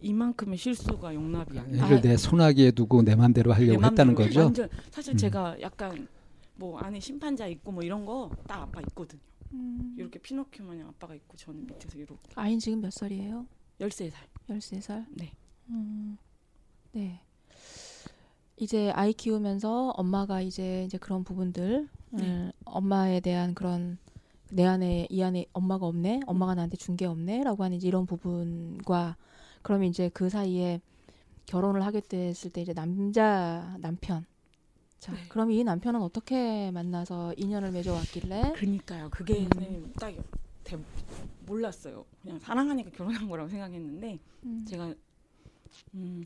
[0.00, 1.78] 이만큼의 실수가 용납이 안 돼.
[1.78, 4.40] 애를 내 손아귀에 두고 내 맘대로 내 하려고 맘대로 했다는 거죠.
[4.40, 5.16] 완전 사실 음.
[5.16, 6.08] 제가 약간
[6.56, 9.20] 뭐 안에 심판자 있고 뭐 이런 거 딱 아빠 있거든요.
[9.56, 9.94] 음.
[9.98, 13.46] 이렇게 피노키오 마냥 아빠가 있고 저는 밑에서 이렇게 아이는 지금 몇 살이에요?
[13.80, 14.12] 13살.
[14.48, 15.06] 13살?
[15.10, 15.32] 네.
[15.68, 16.16] 음.
[16.92, 17.20] 네.
[18.58, 22.22] 이제 아이 키우면서 엄마가 이제 이제 그런 부분들 네.
[22.22, 23.98] 음, 엄마에 대한 그런
[24.50, 29.16] 내 안에 이 안에 엄마가 없네 엄마가 나한테 준 게 없네라고 하는 이제 이런 부분과
[29.62, 30.80] 그러면 이제 그 사이에
[31.46, 34.24] 결혼을 하게 됐을 때 이제 남자 남편
[35.06, 35.20] 자 네.
[35.28, 39.08] 그럼 이 남편은 어떻게 만나서 인연을 맺어왔길래 그러니까요.
[39.12, 39.92] 그게 음.
[40.00, 40.12] 딱
[40.64, 40.76] 대,
[41.46, 42.04] 몰랐어요.
[42.20, 44.92] 그냥 사랑하니까 결혼한 거라고 생각했는데 음, 제가
[45.94, 46.24] 음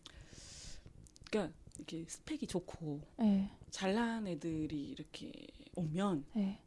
[1.31, 5.31] 그러니까 이렇게 스펙이 좋고 예, 잘난 애들이 이렇게
[5.77, 6.59] 오면 예.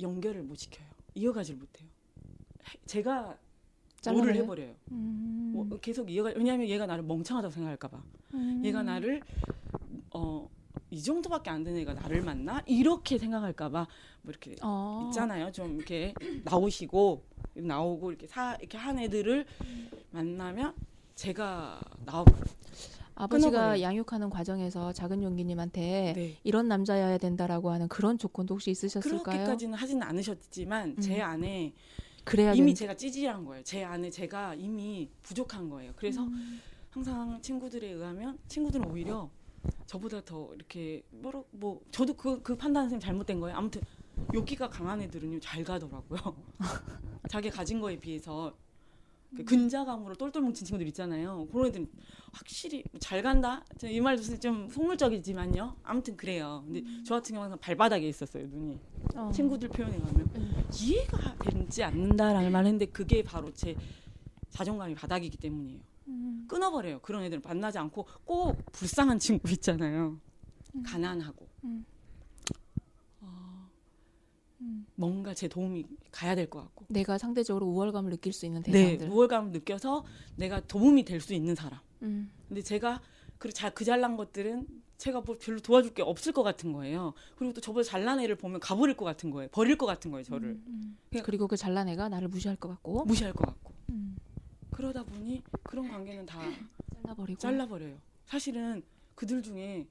[0.00, 0.88] 연결을 못 시켜요.
[1.14, 1.86] 이어가질 못해요.
[2.66, 3.36] 해- 제가
[4.10, 4.36] 뭐를?
[4.36, 4.74] 해버려요.
[4.90, 8.02] 음, 뭐 계속 이어가 왜냐하면 얘가 나를 멍청하다고 생각할까봐.
[8.34, 8.62] 음.
[8.64, 9.20] 얘가 나를
[10.14, 10.48] 어
[10.90, 13.86] 이 정도밖에 안 되는 애가 나를 만나 이렇게 생각할까봐
[14.22, 15.06] 뭐 이렇게 어.
[15.08, 15.50] 있잖아요.
[15.52, 19.44] 좀 이렇게 나오시고 나오고 이렇게 사 이렇게 한 애들을
[20.10, 20.74] 만나면
[21.14, 22.24] 제가 나와
[23.16, 23.82] 아버지가 끊어버려요.
[23.82, 26.36] 양육하는 과정에서 작은 용기님한테 네.
[26.42, 29.22] 이런 남자여야 된다라고 하는 그런 조건도 혹시 있으셨을까요?
[29.22, 31.22] 그렇게까지는 하지는 않으셨지만 제 음.
[31.22, 31.72] 안에
[32.24, 33.62] 그래야 이미 되는- 제가 찌질한 거예요.
[33.62, 35.92] 제 안에 제가 이미 부족한 거예요.
[35.96, 36.60] 그래서 음.
[36.90, 39.30] 항상 친구들에 의하면 친구들은 오히려
[39.86, 43.56] 저보다 더 이렇게 뭐로 뭐 저도 그 그 판단 선생님 잘못된 거예요.
[43.56, 43.80] 아무튼
[44.34, 46.20] 욕기가 강한 애들은요 잘 가더라고요.
[47.28, 48.54] 자기 가진 거에 비해서
[49.36, 51.48] 그 근자감으로 똘똘 뭉친 친구들 있잖아요.
[51.50, 51.88] 그런 애들은
[52.32, 53.64] 확실히 잘 간다.
[53.78, 55.76] 저이 말도 좀 속물적이지만요.
[55.82, 56.62] 아무튼 그래요.
[56.66, 58.78] 근데 저 같은 경우는 발바닥에 있었어요 눈이.
[59.16, 59.30] 어.
[59.34, 60.64] 친구들 표현에 가면 음.
[60.72, 63.74] 이해가 되지 않는다라는 말 했는데 그게 바로 제
[64.50, 65.80] 자존감이 바닥이기 때문이에요.
[66.08, 66.44] 음.
[66.48, 67.00] 끊어버려요.
[67.00, 70.18] 그런 애들 만나지 않고 꼭 불쌍한 친구 있잖아요.
[70.84, 71.84] 가난하고 음.
[73.20, 73.68] 어,
[74.60, 74.86] 음.
[74.96, 76.86] 뭔가 제 도움이 가야 될 것 같고.
[76.88, 79.08] 내가 상대적으로 우월감을 느낄 수 있는 네, 대상들.
[79.10, 80.04] 우월감을 느껴서
[80.36, 81.80] 내가 도움이 될 수 있는 사람.
[82.02, 82.30] 음.
[82.48, 83.00] 근데 제가
[83.38, 87.14] 그, 자, 그 잘난 것들은 제가 뭐 별로 도와줄 게 없을 것 같은 거예요.
[87.36, 89.48] 그리고 또 저보다 잘난 애를 보면 가버릴 것 같은 거예요.
[89.52, 90.50] 버릴 것 같은 거예요, 저를.
[90.66, 90.96] 음.
[91.10, 93.72] 그냥- 그리고 그 잘난 애가 나를 무시할 것 같고 무시할 것 같고.
[93.90, 94.16] 음.
[94.74, 96.40] 그러다 보니 그런 관계는 다
[97.02, 97.38] 잘라버리고.
[97.38, 97.96] 잘라버려요.
[98.24, 98.82] 사실은
[99.14, 99.86] 그들 중에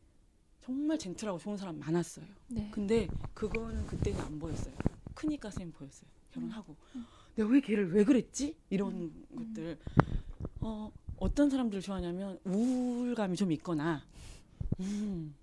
[0.62, 2.26] 정말 젠틀하고 좋은 사람 많았어요.
[2.50, 2.70] 네.
[2.72, 4.74] 근데 그거는 그때는 안 보였어요.
[5.16, 6.10] 크니까 쌤 보였어요.
[6.32, 7.06] 결혼하고 음.
[7.36, 8.56] 내가 왜 걔를 왜 그랬지?
[8.70, 9.78] 이런 것들
[10.62, 14.04] 어 어떤 사람들 좋아하냐면 우울감이 좀 있거나
[14.80, 15.34] 음,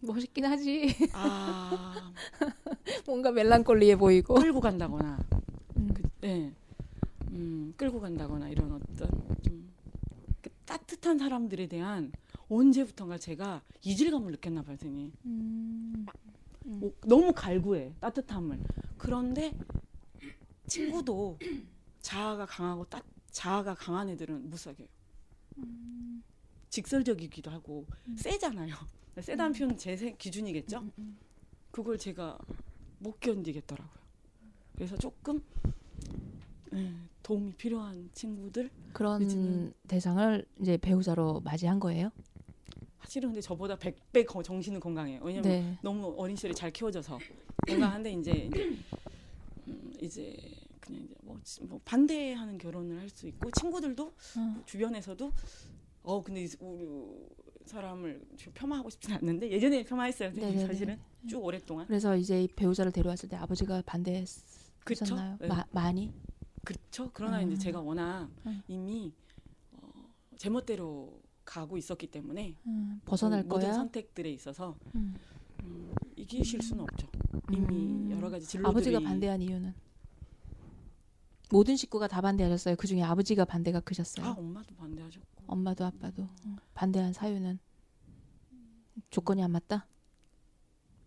[0.00, 0.94] 멋있긴 하지.
[1.12, 2.12] 아
[3.06, 4.34] 뭔가 멜랑콜리해 보이고.
[4.34, 5.18] 끌고 간다거나
[5.76, 5.94] 음.
[5.94, 6.52] 그, 예,
[7.30, 9.08] 음, 끌고 간다거나 이런 어떤
[9.42, 12.12] 좀그 따뜻한 사람들에 대한
[12.48, 15.12] 언제부턴가 제가 이질감을 느꼈나 봐요, 선생님.
[15.26, 16.06] 음.
[16.66, 16.82] 음.
[16.82, 18.62] 오, 너무 갈구해 따뜻함을
[18.98, 19.52] 그런데
[20.66, 21.38] 친구도
[22.00, 24.88] 자아가 강하고 따, 자아가 강한 애들은 못 사귀어요
[25.58, 26.22] 음.
[26.68, 28.16] 직설적이기도 하고 음.
[28.16, 28.74] 세잖아요
[29.20, 31.16] 세다는 표현 제 세- 기준이겠죠 음, 음.
[31.70, 32.38] 그걸 제가
[32.98, 33.98] 못 견디겠더라고요
[34.74, 35.42] 그래서 조금
[36.74, 36.92] 예,
[37.28, 42.10] 도움이 필요한 친구들 그런 요즘은- 대상을 이제 배우자로 맞이한 거예요?
[43.00, 45.78] 사실은 근데 저보다 100배 거- 정신은 건강해요 왜냐면 네.
[45.82, 47.18] 너무 어린 시절에 잘 키워져서
[47.66, 48.76] 건강한데 이제 이제,
[49.68, 50.36] 음, 이제
[50.80, 54.62] 그냥 이제 뭐, 지- 뭐 반대하는 결혼을 할 수 있고 친구들도 어.
[54.64, 55.30] 주변에서도
[56.04, 57.26] 어 근데 이- 우리
[57.66, 60.30] 사람을 저 폄하하고 싶지는 않는데 예전에 폄하했어요.
[60.32, 60.66] 네네네.
[60.66, 61.86] 사실은 쭉 오랫동안.
[61.86, 63.82] 그래서 이제 이 배우자를 데려왔을 때 아버지가?
[63.84, 65.36] 반대했었나요?
[65.40, 65.46] 네.
[65.48, 66.10] 마, 많이?
[66.68, 67.10] 그렇죠.
[67.14, 67.50] 그러나 음.
[67.50, 68.62] 이제 제가 워낙 음.
[68.68, 69.10] 이미
[69.72, 69.88] 어,
[70.36, 73.72] 제멋대로 가고 있었기 때문에 음, 벗어날 모든 거야.
[73.72, 75.16] 선택들에 있어서 음.
[75.62, 77.08] 음, 이기실 수는 없죠.
[77.50, 78.10] 이미 음.
[78.10, 79.74] 여러 가지 진로들이 아버지가 반대한 이유는
[81.50, 82.76] 모든 식구가 다 반대하셨어요.
[82.76, 84.26] 그 중에 아버지가 반대가 크셨어요.
[84.26, 87.58] 아 엄마도 반대하셨고 엄마도 아빠도 어, 반대한 사유는
[89.08, 89.86] 조건이 안 맞다.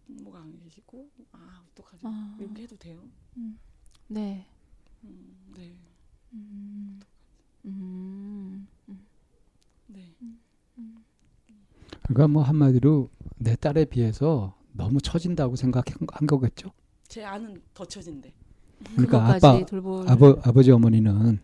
[0.07, 2.07] 뭐가 안 계시고 아 어떡하지?
[2.07, 3.07] 아, 이렇게 해도 돼요?
[4.07, 4.47] 네.
[7.65, 8.67] 음,
[9.87, 10.39] 네, 음,
[10.77, 10.95] 음,
[11.49, 11.55] 네.
[12.07, 16.71] 그러니까 뭐 한마디로 내 딸에 비해서 너무 처진다고 생각한 거겠죠.
[17.07, 18.31] 제 아는 더 처진데.
[18.95, 21.39] 그러니까 아빠 돌볼 아버 아버지 어머니는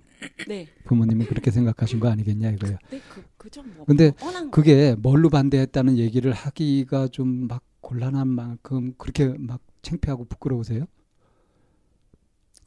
[0.47, 2.77] 네, 부모님은 그렇게 생각하신 거 아니겠냐 이거예요.
[2.89, 3.85] 네, 그 그죠 뭐.
[3.85, 4.49] 근데 거.
[4.49, 10.85] 그게 뭘로 반대했다는 얘기를 하기가 좀 막 곤란한 만큼 그렇게 막 창피하고 부끄러우세요?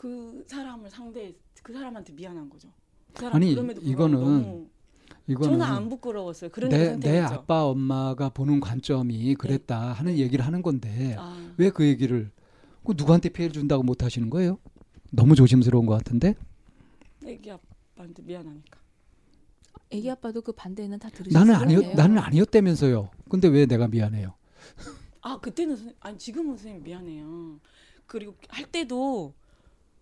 [0.01, 2.71] 그 사람을 상대 그 사람한테 미안한 거죠.
[3.13, 4.71] 그 사람 아니, 그럼에도 이거는 불구하고 너무
[5.45, 6.51] 저는 안 이거는 부끄러웠어요.
[6.51, 7.11] 그러니까 내, 선택했죠.
[7.13, 12.31] 내 아빠 엄마가 보는 관점이 그랬다 하는 얘기를 하는 건데 아, 왜그 얘기를
[12.83, 14.59] 그 누구한테 피해를 준다고 못 하시는 거예요?
[15.11, 16.35] 너무 조심스러운 것 같은데
[17.27, 18.81] 애기 아빠한테 미안하니까.
[19.91, 21.45] 애기 아빠도 그 반대는 다 들으셨어요.
[21.45, 23.11] 나는 아니었 나는 아니었다면서요.
[23.29, 24.33] 근데 왜 내가 미안해요?
[25.21, 27.61] 아 그때는 선생- 아니 지금은 선생님 미안해요.
[28.07, 29.35] 그리고 할 때도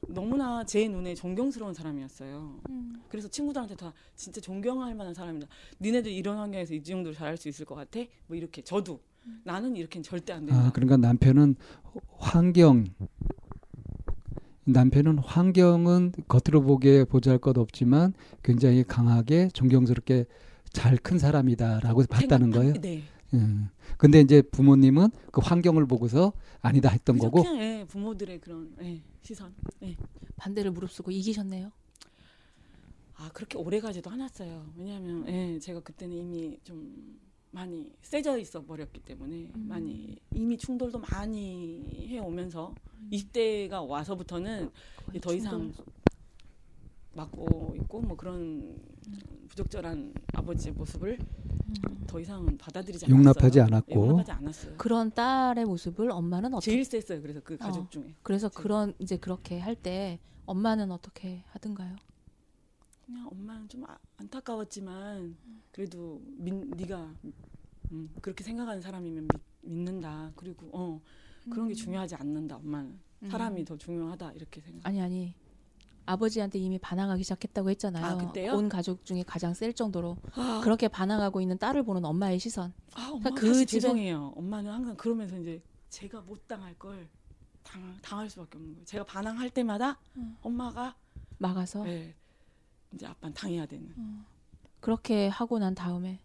[0.07, 2.61] 너무나 제 눈에 존경스러운 사람이었어요.
[2.71, 5.47] 음, 그래서 친구들한테 다 진짜 존경할 만한 사람이다.
[5.81, 8.01] 니네들 이런 환경에서 이 정도로 잘할 수 있을 것 같아?
[8.27, 9.01] 뭐 이렇게 저도
[9.45, 10.67] 나는 이렇게는 절대 안 된다.
[10.67, 11.57] 아 그러니까 남편은
[12.17, 12.85] 환경
[14.65, 20.27] 남편은 환경은 겉으로 보기에 보잘것 없지만 굉장히 강하게 존경스럽게
[20.73, 22.73] 잘 큰 사람이다라고 봤다는 생각- 거예요.
[22.75, 23.03] 네.
[23.35, 23.69] 음.
[23.97, 27.31] 근데 이제 부모님은 그 환경을 보고서 아니다 했던 그죠?
[27.31, 29.55] 거고 그냥 예, 부모들의 그런 예, 시선.
[29.83, 29.97] 예.
[30.37, 31.71] 반대를 무릅쓰고 이기셨네요.
[33.17, 34.73] 아 그렇게 오래 가지도 않았어요.
[34.77, 37.19] 왜냐하면 예, 제가 그때는 이미 좀
[37.51, 39.67] 많이 세져 있어 버렸기 때문에 음.
[39.69, 42.75] 많이 이미 충돌도 많이 해 오면서
[43.11, 44.71] 20대가 와서부터는
[45.21, 45.73] 더 이상
[47.29, 48.77] 맞고 있고 뭐 그런
[49.49, 51.19] 부적절한 아버지의 모습을
[52.07, 53.19] 더 이상은 받아들이지 않았어요.
[53.19, 53.91] 용납하지 않았고.
[53.93, 54.77] 예, 용납하지 않았어요.
[54.77, 56.71] 그런 딸의 모습을 엄마는 어떻게?
[56.71, 57.21] 제일 셌어요.
[57.21, 57.91] 그래서 그 가족 어.
[57.91, 58.63] 중에 그래서 제가.
[58.63, 61.95] 그런 이제 그렇게 할 때 엄마는 어떻게 하든가요?
[63.05, 65.37] 그냥 엄마는 좀 아- 안타까웠지만
[65.73, 67.15] 그래도 민, 네가
[67.93, 70.33] 음, 그렇게 생각하는 사람이면 믿, 믿는다.
[70.37, 71.01] 그리고 어
[71.51, 72.57] 그런 게 중요하지 않는다.
[72.57, 73.29] 엄마는 음.
[73.31, 74.87] 사람이 더 중요하다 이렇게 생각.
[74.87, 75.35] 아니 아니
[76.13, 78.05] 아버지한테 이미 반항하기 시작했다고 했잖아요.
[78.05, 78.55] 아, 그때요?
[78.55, 82.73] 온 가족 중에 가장 셀 정도로 아, 그렇게 반항하고 있는 딸을 보는 엄마의 시선.
[82.95, 84.33] 아 엄마 그그 집에- 죄송해요.
[84.37, 87.07] 엄마는 항상 그러면서 이제 제가 못 당할 걸
[87.63, 88.85] 당, 당할 수밖에 없는 거예요.
[88.87, 90.37] 제가 반항할 때마다 음.
[90.41, 90.97] 엄마가
[91.37, 92.15] 막아서 예,
[92.95, 93.95] 이제 아빠는 당해야 되는.
[94.81, 96.21] 그렇게 하고 난 다음에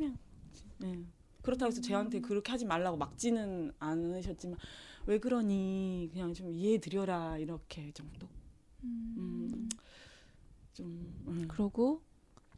[0.00, 0.98] 예.
[1.42, 4.56] 그렇다고 해서 쟤한테 그렇게 하지 말라고 막지는 않으셨지만
[5.06, 8.28] 왜 그러니 그냥 좀 이해해 드려라 이렇게 정도.
[8.84, 9.68] 음,
[10.72, 10.86] 좀
[11.26, 11.46] 음.
[11.48, 12.02] 그러고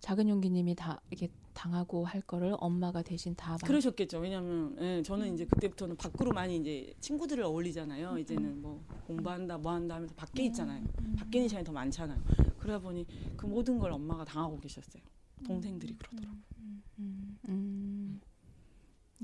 [0.00, 3.62] 작은 용기님이 다 이렇게 당하고 할 거를 엄마가 대신 다 막.
[3.62, 4.18] 그러셨겠죠.
[4.18, 8.18] 왜냐면 예, 저는 이제 그때부터는 밖으로 많이 이제 친구들을 어울리잖아요.
[8.18, 10.84] 이제는 뭐 공부한다 뭐 한다 하면서 밖에 있잖아요.
[11.16, 12.20] 밖에 있는 시간이 더 많잖아요.
[12.58, 15.02] 그러다 보니 그 모든 걸 엄마가 당하고 계셨어요.
[15.46, 16.42] 동생들이 그러더라고요.
[16.98, 18.20] 음, 음.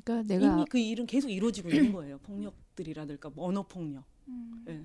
[0.04, 2.18] 그러니까 내가 이미 그 일은 계속 이루어지고 있는 거예요.
[2.18, 4.04] 폭력들이라든가 뭐 언어 폭력.
[4.28, 4.64] 음.
[4.68, 4.84] 예.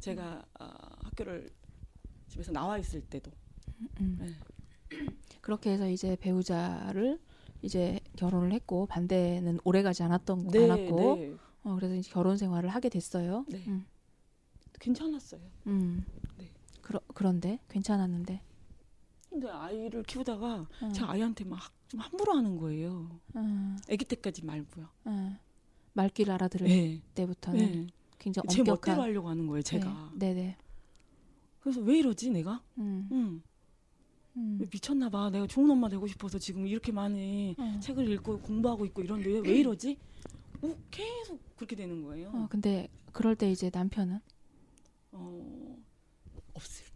[0.00, 0.68] 제가 아,
[1.04, 1.50] 학교를
[2.28, 3.30] 집에서 나와 있을 때도
[4.00, 4.18] 음.
[4.20, 4.98] 네.
[5.40, 7.20] 그렇게 해서 이제 배우자를
[7.62, 12.70] 이제 결혼을 했고 반대는 오래 가지 않았던 네, 않았고 네, 어, 그래서 이제 결혼 생활을
[12.70, 13.44] 하게 됐어요.
[13.48, 13.62] 네.
[13.68, 13.84] 음.
[14.78, 15.40] 괜찮았어요.
[15.66, 16.04] 음.
[16.38, 16.48] 네.
[16.80, 18.40] 그러, 그런데 괜찮았는데.
[19.30, 20.92] 근데 아이를 키우다가 음.
[20.92, 23.10] 제 아이한테 막 좀 함부로 하는 거예요.
[23.34, 24.88] 음, 아기 때까지 말고요.
[25.08, 25.36] 음.
[25.94, 27.02] 말귀를 알아들을 네.
[27.16, 27.86] 때부터는 네.
[28.16, 29.00] 굉장히 제 멋대로 엄격한.
[29.00, 30.12] 하려고 하는 거예요, 제가.
[30.14, 30.56] 네, 네.
[31.58, 32.62] 그래서 왜 이러지, 내가?
[32.78, 33.42] 음,
[34.34, 35.30] 미쳤나 봐.
[35.30, 37.80] 내가 좋은 엄마 되고 싶어서 지금 이렇게 많이 어.
[37.80, 39.98] 책을 읽고 공부하고 있고 이런데 왜, 왜 이러지?
[40.62, 42.28] 어, 계속 그렇게 되는 거예요.
[42.32, 44.20] 어, 근데 그럴 때 이제 남편은
[45.10, 45.76] 어,
[46.54, 46.89] 없을 때.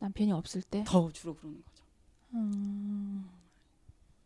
[0.00, 0.84] 남편이 없을 때.
[0.86, 1.84] 더 주로 그러는 거죠.
[2.34, 3.28] 음,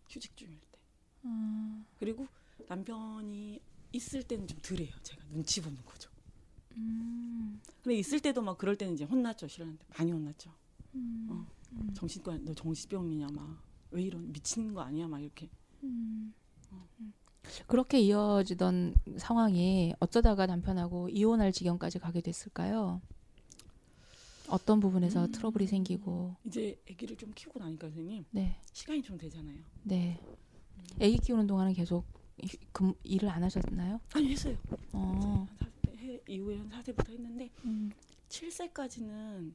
[0.08, 0.78] 휴직 중일 때.
[1.26, 2.26] 음, 그리고
[2.68, 3.60] 남편이
[3.92, 4.94] 있을 때는 좀 덜해요.
[5.02, 6.10] 제가 눈치 보는 거죠.
[6.76, 9.46] 음, 근데 있을 때도 막 그럴 때는 이제 혼났죠.
[9.46, 10.50] 싫어하는데 많이 혼났죠.
[10.94, 11.46] 음, 어.
[11.72, 11.94] 음.
[11.94, 15.48] 정신과 너 정신병이냐 막 왜 이런 미치는 거 아니야 막 이렇게
[15.84, 16.34] 음.
[17.68, 23.00] 그렇게 이어지던 상황이 어쩌다가 남편하고 이혼할 지경까지 가게 됐을까요?
[24.48, 25.32] 어떤 부분에서 음.
[25.32, 29.58] 트러블이 생기고 이제 아기를 좀 키우고 나니까 선생님 네, 시간이 좀 되잖아요.
[29.84, 30.20] 네.
[31.00, 32.04] 아기 키우는 동안은 계속
[32.42, 34.00] 이- 금, 일을 안 하셨나요?
[34.12, 34.56] 아니 했어요.
[34.92, 37.90] 어, 사- 해, 이후에 한 4세부터 했는데 음,
[38.28, 39.52] 7세까지는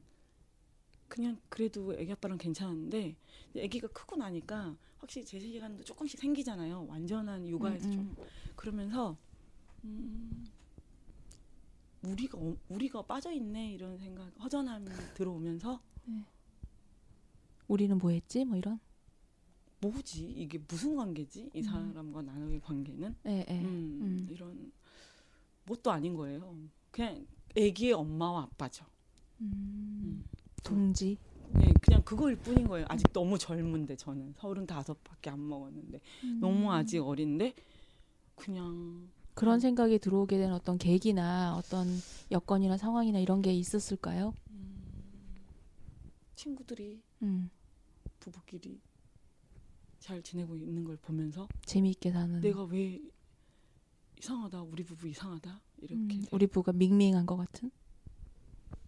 [1.08, 3.16] 그냥 그래도 애기 아빠랑 괜찮은데
[3.56, 6.86] 애기가 크고 나니까 확실히 제 시간도 조금씩 생기잖아요.
[6.88, 8.16] 완전한 육아에서 음, 좀
[8.56, 9.16] 그러면서
[9.84, 10.46] 음,
[12.02, 15.80] 우리가 어- 우리가 빠져 있네 이런 생각 허전함이 들어오면서
[17.68, 18.44] 우리는 뭐 했지?
[18.44, 18.80] 뭐 이런?
[19.80, 21.62] 뭐지 이게 무슨 관계지 이 음.
[21.62, 23.60] 사람과 나의 관계는 네, 네.
[23.62, 24.28] 음, 음.
[24.30, 24.72] 이런
[25.66, 26.56] 뭣도 아닌 거예요.
[26.90, 28.84] 그냥 애기의 엄마와 아빠죠.
[29.40, 30.24] 음,
[30.62, 31.16] 동지.
[31.52, 32.86] 네, 그냥 그거일 뿐인 거예요.
[32.88, 36.00] 아직 너무 젊은데 저는 서른 다섯밖에 안 먹었는데
[36.40, 37.54] 너무 아직 어린데
[38.36, 41.86] 그냥 그런 생각이 들어오게 된 어떤 계기나 어떤
[42.30, 44.34] 여건이나 상황이나 이런 게 있었을까요?
[46.34, 47.50] 친구들이 음,
[48.18, 48.80] 부부끼리
[49.98, 52.40] 잘 지내고 있는 걸 보면서 재미있게 사는.
[52.40, 53.00] 내가 왜
[54.18, 57.70] 이상하다 우리 부부 이상하다 이렇게 음, 우리 부가 밍밍한 것 같은.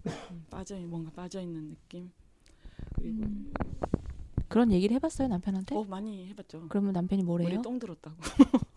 [0.07, 2.11] 음, 빠져 뭔가 빠져 있는 느낌
[2.95, 3.53] 그리고 음.
[4.49, 5.75] 그런 얘기를 해봤어요 남편한테?
[5.77, 6.69] 어 많이 해봤죠.
[6.69, 7.63] 그러면 남편이 뭐래요?
[7.63, 8.17] 똥 들었다고.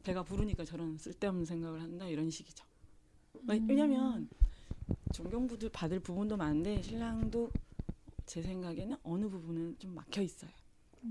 [0.00, 2.64] 음, 배가 부르니까 저런 쓸데없는 생각을 한다 이런 식이죠.
[3.46, 3.66] 왜- 음.
[3.68, 4.28] 왜냐면
[5.12, 7.50] 존경부들 받을 부분도 많은데 신랑도
[8.26, 10.50] 제 생각에는 어느 부분은 좀 막혀 있어요.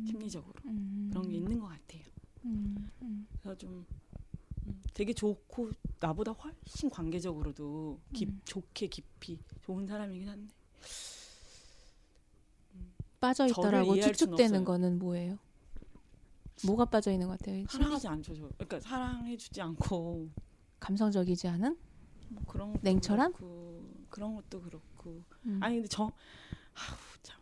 [0.05, 1.09] 심리적으로 음.
[1.11, 2.01] 그런 게 있는 것 같아요.
[2.45, 3.27] 음, 음.
[3.41, 3.85] 그래서 좀
[4.67, 8.41] 음, 되게 좋고 나보다 훨씬 관계적으로도 깊, 음.
[8.45, 10.53] 좋게 깊이 좋은 사람이긴 한데
[13.19, 13.47] 빠져
[14.03, 14.63] 순 추측되는.
[14.65, 15.37] 거는 뭐예요?
[16.65, 17.65] 뭐가 빠져 있는 것 같아요?
[17.67, 18.35] 사랑하지 않죠.
[18.35, 18.41] 저.
[18.57, 20.29] 그러니까 사랑해주지 않고
[20.79, 21.77] 감성적이지 않은?
[22.29, 23.33] 뭐 그런 것도 냉철한?
[23.33, 25.59] 그렇고, 그런 것도 그렇고 음.
[25.61, 26.03] 아니 근데 저
[26.73, 27.39] 아우 참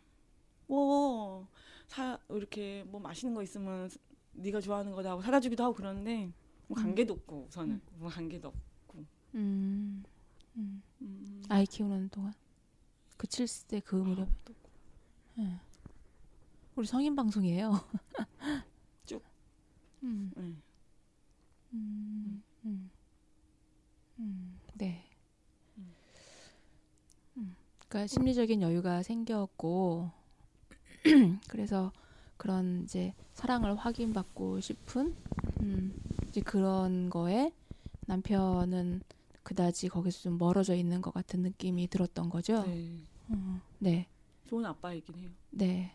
[0.68, 1.46] 뭐
[1.88, 3.88] 사 이렇게 뭐 맛있는 거 있으면
[4.32, 6.30] 네가 좋아하는 거다 하고 사다 주기도 하고 그러는데
[6.66, 6.82] 뭐 음.
[6.82, 9.04] 관계도 없고 우선은 뭐 관계도 없고
[9.34, 10.04] 음.
[10.56, 10.82] 음.
[11.00, 12.34] 음, 아이 키우는 동안
[13.16, 14.70] 그 7세 그 무렵 아무것도 없고.
[15.38, 15.60] 예.
[16.76, 17.72] 우리 성인 방송이에요.
[20.00, 20.06] 쭉.
[20.06, 20.32] 음.
[20.36, 20.54] 네.
[21.72, 22.42] 음.
[22.64, 22.90] 음.
[24.18, 24.60] 음.
[24.74, 25.04] 네.
[25.78, 25.94] 음.
[27.36, 27.56] 음.
[27.88, 30.10] 그러니까 심리적인 여유가 생겼고
[31.48, 31.92] 그래서
[32.36, 35.16] 그런 이제 사랑을 확인받고 싶은
[35.60, 35.94] 음,
[36.28, 37.52] 이제 그런 거에
[38.06, 39.02] 남편은
[39.42, 42.62] 그다지 거기서 좀 멀어져 있는 것 같은 느낌이 들었던 거죠.
[42.64, 42.98] 네.
[43.30, 44.06] 음, 네,
[44.46, 45.30] 좋은 아빠이긴 해요.
[45.50, 45.92] 네.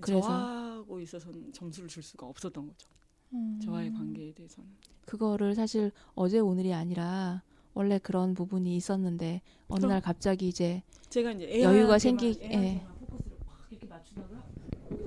[0.00, 2.88] 그래서- 저하고 있어서는 점수를 줄 수가 없었던 거죠.
[3.32, 4.68] 음, 저와의 관계에 대해서는.
[5.06, 7.42] 그거를 사실 어제 오늘이 아니라
[7.74, 9.86] 원래 그런 부분이 있었는데 어느.
[9.86, 14.42] 날 갑자기 이제 제가 이제 여유가 생기- 포커스를 막 이렇게 맞추다가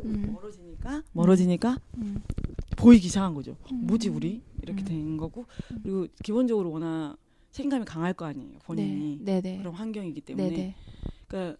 [0.04, 2.22] 음, 멀어지니까 멀어지니까 음,
[2.78, 3.56] 보이기 시작한 거죠.
[3.72, 3.86] 음.
[3.88, 4.86] 뭐지 우리 이렇게 음.
[4.86, 5.80] 된 거고 음.
[5.84, 7.18] 그리고 기본적으로 워낙
[7.52, 10.76] 책임감이 강할 거 아니에요 본인이 네, 네, 네, 그런 환경이기 때문에 네, 네.
[11.28, 11.58] 그러니까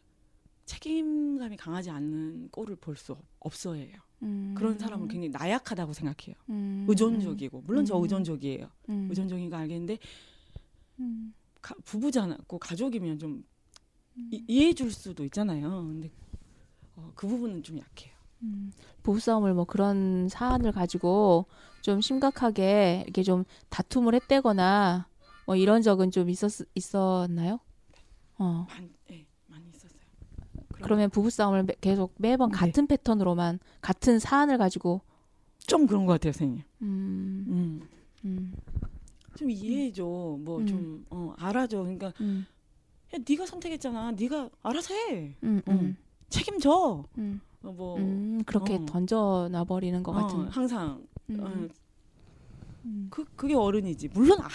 [0.66, 3.98] 책임감이 강하지 않는 꼴을 볼 수 없어해요.
[4.26, 6.36] 음, 그런 사람은 굉장히 나약하다고 생각해요.
[6.50, 8.04] 음, 의존적이고 물론 저 음.
[8.04, 8.70] 의존적이에요.
[8.90, 9.98] 음, 의존적인 거 알겠는데
[11.00, 13.44] 음, 가, 부부잖아고 가족이면 좀
[14.18, 14.30] 음.
[14.32, 15.70] 이, 이해해줄 수도 있잖아요.
[15.70, 16.12] 근데
[16.96, 18.14] 어, 그 부분은 좀 약해요.
[18.42, 18.72] 음,
[19.04, 21.46] 부부싸움을 뭐 그런 사안을 가지고
[21.82, 25.08] 좀 심각하게 이렇게 좀 다툼을 했대거나
[25.46, 27.60] 뭐 이런 적은 좀 있었 있었나요?
[28.38, 28.66] 어.
[28.70, 29.25] 많이, 예.
[30.82, 32.58] 그러면 부부싸움을 매- 계속 매번 네.
[32.58, 35.02] 같은 패턴으로만 같은 사안을 가지고
[35.60, 36.64] 좀 그런 것 같아요, 선생님.
[36.82, 37.82] 음, 음.
[38.26, 38.54] 음,
[39.36, 40.04] 좀 이해해줘.
[40.04, 40.66] 뭐 음.
[40.68, 41.80] 좀 어, 알아줘.
[41.80, 42.46] 그러니까 음,
[43.14, 44.12] 야, 네가 선택했잖아.
[44.12, 45.36] 네가 알아서 해.
[45.44, 45.98] 음, 음,
[46.30, 47.04] 책임져.
[47.18, 48.86] 음, 어, 뭐 음, 그렇게 어.
[48.86, 50.48] 던져 놔 버리는 것 어, 같은.
[50.50, 51.68] 항상 음, 어,
[52.86, 54.10] 음, 그 그게 어른이지.
[54.10, 54.50] 물론 안,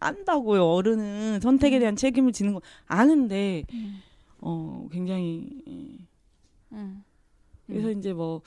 [0.00, 0.64] 안다고요.
[0.66, 4.02] 어른은 선택에 대한 책임을 지는 거 아는데 음,
[4.40, 6.06] 어 굉장히 예.
[6.72, 7.04] 음,
[7.66, 8.42] 그래서 이제 뭐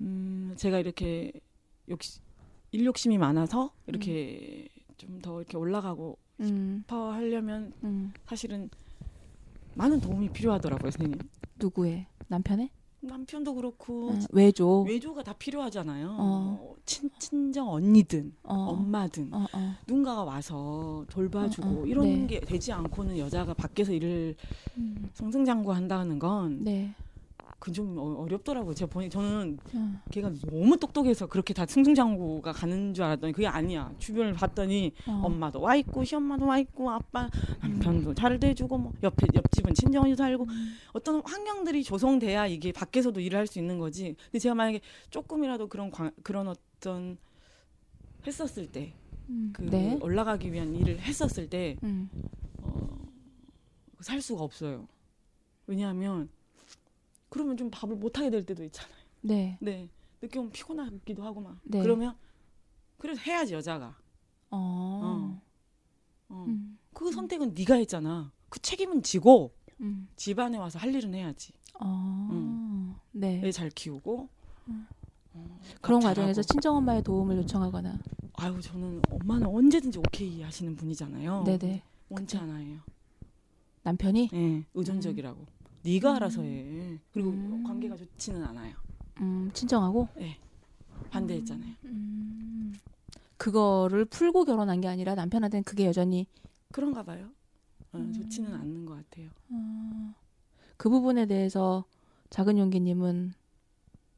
[0.00, 1.32] 음, 제가 이렇게
[1.88, 2.22] 욕심
[2.72, 8.12] 일욕심이 많아서 이렇게 좀더 이렇게 올라가고 음, 싶어 하려면 음.
[8.26, 8.70] 사실은
[9.74, 11.18] 많은 도움이 필요하더라고요, 선생님.
[11.56, 12.70] 누구의 남편의
[13.06, 14.82] 남편도 그렇고 어, 외조.
[14.82, 16.16] 외조가 다 필요하잖아요.
[16.18, 16.58] 어.
[16.58, 19.74] 뭐 친, 친정 언니든 어, 엄마든 어, 어.
[19.86, 21.86] 누군가가 와서 돌봐주고 어, 어.
[21.86, 22.26] 이런 네.
[22.26, 24.34] 게 되지 않고는 여자가 밖에서 일을
[24.76, 26.94] 음, 승승장구한다는 건 네.
[27.64, 28.74] 그좀 어렵더라고요.
[28.74, 29.98] 제가 보니 저는 음.
[30.10, 33.90] 걔가 너무 똑똑해서 그렇게 다 승승장구가 가는 줄 알았더니 그게 아니야.
[33.98, 35.22] 주변을 봤더니 어.
[35.24, 37.30] 엄마도 와 있고 시엄마도 와 있고 아빠
[37.62, 40.46] 남편도 잘 대주고 뭐 옆에 옆집은 친정이 살고
[40.92, 44.14] 어떤 환경들이 조성돼야 이게 밖에서도 일을 할 수 있는 거지.
[44.26, 47.16] 근데 제가 만약에 조금이라도 그런 관, 그런 어떤
[48.26, 48.92] 했었을 때그
[49.30, 49.52] 음.
[49.70, 49.98] 네.
[50.02, 52.10] 올라가기 위한 일을 했었을 때 음.
[52.58, 53.06] 어,
[54.00, 54.86] 살 수가 없어요.
[55.66, 56.28] 왜냐하면
[57.34, 58.94] 그러면 좀 밥을 못 하게 될 때도 있잖아요.
[59.22, 59.58] 네.
[59.60, 59.88] 네.
[60.22, 61.58] 늦게 오면 피곤하기도 하고 막.
[61.64, 61.82] 네.
[61.82, 62.14] 그러면
[62.96, 63.96] 그래도 해야지 여자가.
[64.52, 65.40] 어.
[66.28, 66.44] 어.
[66.46, 66.78] 음.
[66.92, 68.30] 그 선택은 네가 했잖아.
[68.48, 70.06] 그 책임은 지고 음.
[70.14, 71.52] 집안에 와서 할 일은 해야지.
[71.80, 73.00] 어.
[73.10, 73.40] 네.
[73.44, 74.28] 애 잘 키우고.
[74.68, 74.86] 음.
[75.34, 76.40] 어, 그런 밥 과정에서.
[76.42, 77.98] 친정 엄마의 도움을 요청하거나.
[78.34, 81.42] 아유 저는 엄마는 언제든지 오케이 하시는 분이잖아요.
[81.42, 81.82] 네네.
[82.10, 82.48] 원치 그때.
[82.48, 82.78] 않아요.
[83.82, 85.44] 남편이 네, 의존적이라고.
[85.84, 86.16] 네가 음.
[86.16, 86.98] 알아서 해.
[87.12, 87.62] 그리고 음.
[87.64, 88.74] 관계가 좋지는 않아요.
[89.20, 90.38] 음, 친정하고 네.
[91.10, 91.74] 반대했잖아요.
[91.84, 92.74] 음.
[93.36, 96.26] 그거를 풀고 결혼한 게 아니라 남편한테는 그게 여전히
[96.72, 97.28] 그런가 봐요.
[97.92, 98.12] 어, 음.
[98.12, 99.28] 좋지는 않는 것 같아요.
[99.50, 100.14] 어,
[100.76, 101.84] 그 부분에 대해서
[102.30, 103.34] 작은 용기님은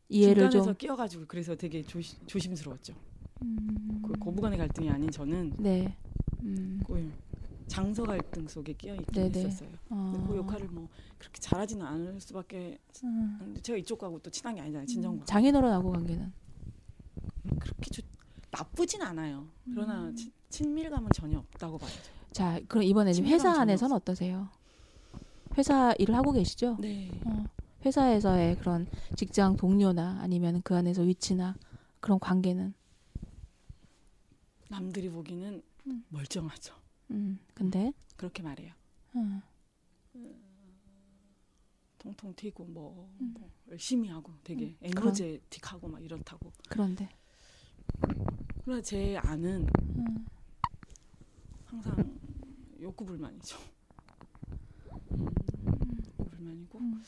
[0.08, 2.94] 이해를 중간에서 좀 끼어가지고 그래서 되게 조시, 조심스러웠죠.
[3.42, 4.02] 음.
[4.06, 5.96] 그 고부간의 갈등이 아닌 저는 네.
[6.42, 6.80] 음.
[6.86, 7.12] 그
[7.66, 9.38] 장서 갈등 속에 끼어 있긴 네네.
[9.46, 9.70] 했었어요.
[9.90, 10.24] 어.
[10.28, 10.88] 그 역할을 뭐
[11.18, 12.78] 그렇게 잘하지는 않을 수밖에.
[13.04, 13.36] 음.
[13.38, 14.86] 근데 제가 이쪽하고 또 친한 게 아니잖아요.
[14.86, 15.24] 친정과.
[15.26, 16.32] 장인어른하고 관계는
[17.58, 18.04] 그렇게 좋,
[18.50, 19.48] 나쁘진 않아요.
[19.70, 20.16] 그러나 음.
[20.16, 21.90] 친, 친밀감은 전혀 없다고 봐요.
[22.32, 24.48] 자 그럼 이번에 지금 회사 안에서는 어떠세요?
[25.56, 26.76] 회사 일을 하고 계시죠?
[26.80, 27.10] 네.
[27.24, 27.44] 어,
[27.84, 28.86] 회사에서의 그런
[29.16, 31.54] 직장 동료나 아니면 그 안에서 위치나
[32.00, 32.74] 그런 관계는
[34.68, 36.04] 남들이 보기는 음.
[36.08, 36.74] 멀쩡하죠.
[37.12, 38.72] 음 근데 그렇게 말해요.
[39.14, 39.40] 음,
[42.06, 43.34] 통통 튀고 뭐, 음.
[43.36, 46.52] 뭐 열심히 하고 되게 음, 에너제틱하고 막 이렇다고.
[46.68, 47.08] 그런데
[48.64, 50.26] 그러나 제 아는 음,
[51.64, 52.18] 항상
[52.80, 53.58] 욕구 불만이죠.
[55.12, 57.02] 음, 욕구 불만이고 음.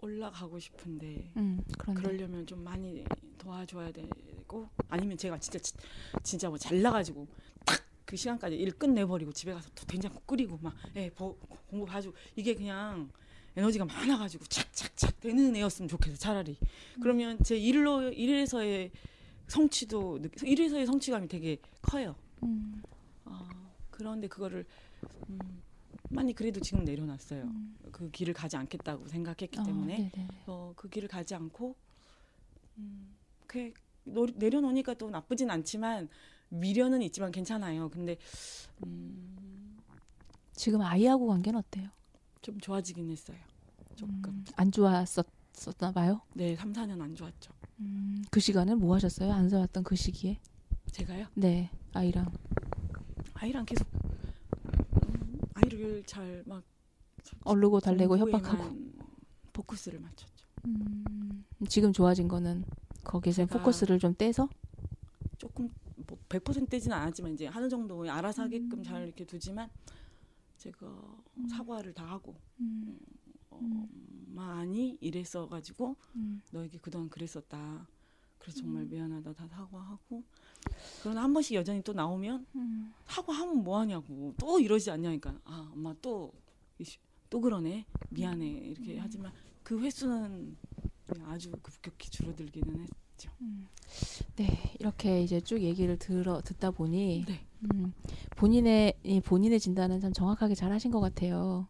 [0.00, 3.04] 올라가고 싶은데 음, 그러려면 좀 많이
[3.38, 5.74] 도와줘야 되고 아니면 제가 진짜 지-
[6.22, 7.26] 진짜 뭐 잘 나가지고
[7.66, 7.80] 딱
[8.10, 11.36] 그 시간까지 일 끝내버리고 집에 가서 또 된장국 끓이고 막 예, 버-
[11.68, 13.08] 공부 봐주고 이게 그냥
[13.56, 16.56] 에너지가 많아가지고 착착착 되는 애였으면 좋겠어 차라리
[17.00, 18.90] 그러면 제 일로 일에서의
[19.48, 22.14] 성취도 느- 일에서의 성취감이 되게 커요.
[22.44, 22.80] 음,
[23.24, 23.48] 아,
[23.90, 24.64] 그런데 그거를
[25.28, 25.38] 음,
[26.08, 27.42] 많이 그래도 지금 내려놨어요.
[27.42, 27.76] 음.
[27.90, 30.12] 그 길을 가지 않겠다고 생각했기 어, 때문에.
[30.46, 31.74] 어, 그 길을 가지 않고
[32.78, 33.14] 음,
[33.46, 33.72] 그
[34.04, 36.08] 노- 내려놓으니까 또 나쁘진 않지만
[36.50, 37.88] 미련은 있지만 괜찮아요.
[37.90, 38.16] 근데
[38.86, 39.76] 음,
[40.54, 41.88] 지금 아이하고 관계는 어때요?
[42.42, 43.36] 좀 좋아지긴 했어요.
[43.96, 44.24] 조금.
[44.26, 46.20] 음, 안 좋았었나 봐요.
[46.34, 47.52] 네, 3, 4년 안 좋았죠.
[47.80, 49.32] 음, 그 시간은 뭐 하셨어요?
[49.32, 50.38] 안 좋았던 그 시기에?
[50.90, 51.26] 제가요?
[51.34, 52.30] 네, 아이랑.
[53.34, 53.86] 아이랑 계속
[55.04, 56.62] 음, 아이를 잘 막
[57.44, 58.76] 얼르고 달래고 협박하고.
[59.52, 60.46] 포커스를 맞췄죠.
[60.66, 62.64] 음, 지금 좋아진 거는
[63.04, 64.48] 거기서 포커스를 좀 떼서?
[65.38, 65.70] 조금
[66.06, 68.82] 뭐100% 떼지는 않았지만 이제 하는 정도 알아서 하게끔 음.
[68.82, 69.68] 잘 이렇게 두지만
[70.60, 71.16] 제가
[71.48, 72.98] 사과를 다 하고 음,
[73.48, 73.88] 어,
[74.26, 77.88] 많이 이랬어 가지고 음, 너에게 그동안 그랬었다.
[78.38, 78.90] 그래서 정말 음.
[78.90, 79.32] 미안하다.
[79.32, 80.22] 다 사과하고.
[81.02, 84.34] 그러나 한 번씩 여전히 또 나오면 음, 사과하면 뭐 하냐고.
[84.38, 85.40] 또 이러지 않냐니까.
[85.44, 87.86] 아 엄마 또또 그러네.
[88.10, 88.46] 미안해.
[88.46, 89.00] 이렇게 음.
[89.00, 89.32] 하지만
[89.62, 90.56] 그 횟수는
[91.24, 92.88] 아주 급격히 줄어들기는 했
[93.20, 93.30] 죠.
[93.42, 93.68] 음.
[94.36, 94.46] 네,
[94.78, 97.46] 이렇게 이제 쭉 얘기를 들어 듣다 보니 네.
[97.74, 97.92] 음,
[98.36, 101.68] 본인의 이 본인의 진단은 참 정확하게 잘 하신 것 같아요.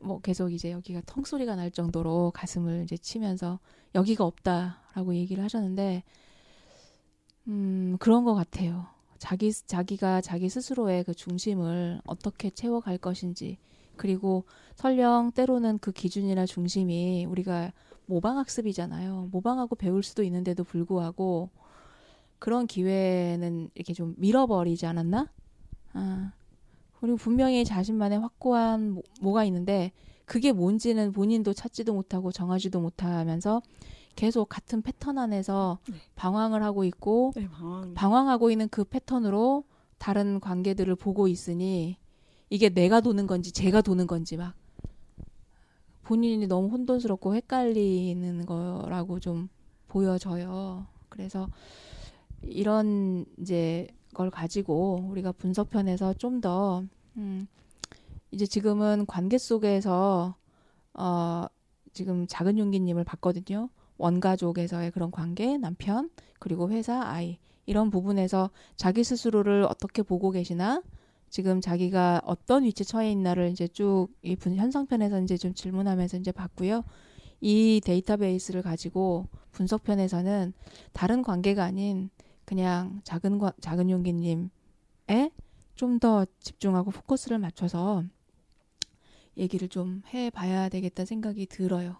[0.00, 3.58] 뭐 계속 이제 여기가 텅 소리가 날 정도로 가슴을 이제 치면서
[3.96, 6.04] 여기가 없다라고 얘기를 하셨는데
[7.48, 8.86] 음 그런 것 같아요.
[9.18, 13.58] 자기 자기가 자기 스스로의 그 중심을 어떻게 채워갈 것인지
[13.98, 14.44] 그리고
[14.76, 17.72] 설령 때로는 그 기준이나 중심이 우리가
[18.06, 19.28] 모방학습이잖아요.
[19.30, 21.50] 모방하고 배울 수도 있는데도 불구하고
[22.38, 25.30] 그런 기회는 이렇게 좀 밀어버리지 않았나?
[25.92, 26.32] 아,
[27.00, 29.92] 그리고 분명히 자신만의 확고한 뭐, 뭐가 있는데
[30.24, 33.62] 그게 뭔지는 본인도 찾지도 못하고 정하지도 못하면서
[34.14, 35.96] 계속 같은 패턴 안에서 네.
[36.16, 37.94] 방황을 하고 있고 네, 방황.
[37.94, 39.64] 방황하고 있는 그 패턴으로
[39.98, 41.96] 다른 관계들을 보고 있으니
[42.50, 44.54] 이게 내가 도는 건지 제가 도는 건지 막
[46.02, 49.48] 본인이 너무 혼돈스럽고 헷갈리는 거라고 좀
[49.88, 50.86] 보여져요.
[51.08, 51.48] 그래서
[52.42, 56.84] 이런 이제 걸 가지고 우리가 분석편에서 좀 더
[57.16, 57.46] 음,
[58.30, 60.36] 이제 지금은 관계 속에서
[60.94, 61.46] 어
[61.92, 63.70] 지금 작은 용기님을 봤거든요.
[63.98, 67.38] 원가족에서의 그런 관계, 남편, 그리고 회사, 아이.
[67.66, 70.82] 이런 부분에서 자기 스스로를 어떻게 보고 계시나,
[71.30, 76.84] 지금 자기가 어떤 위치에 처해 있나를 이제 쭉 이 현상편에서 이제 좀 질문하면서 이제 봤고요.
[77.40, 80.52] 이 데이터베이스를 가지고 분석편에서는
[80.92, 82.10] 다른 관계가 아닌
[82.44, 84.48] 그냥 작은 과- 작은 용기님에
[85.76, 88.02] 좀 더 집중하고 포커스를 맞춰서
[89.36, 91.96] 얘기를 좀 해봐야 되겠다 생각이 들어요.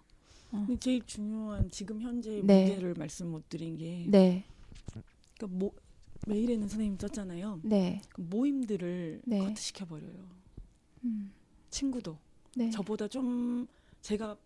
[0.51, 2.65] 근데 제일 중요한 지금 현재 네.
[2.67, 4.45] 문제를 말씀 못 드린 게 네,
[5.37, 5.73] 그러니까 모,
[6.27, 7.61] 메일에는 선생님 썼잖아요.
[7.63, 9.39] 네, 그 모임들을 네.
[9.39, 10.29] 커트 시켜버려요.
[11.05, 11.33] 음,
[11.71, 12.19] 친구도
[12.57, 13.67] 네, 저보다 좀
[14.03, 14.37] 제가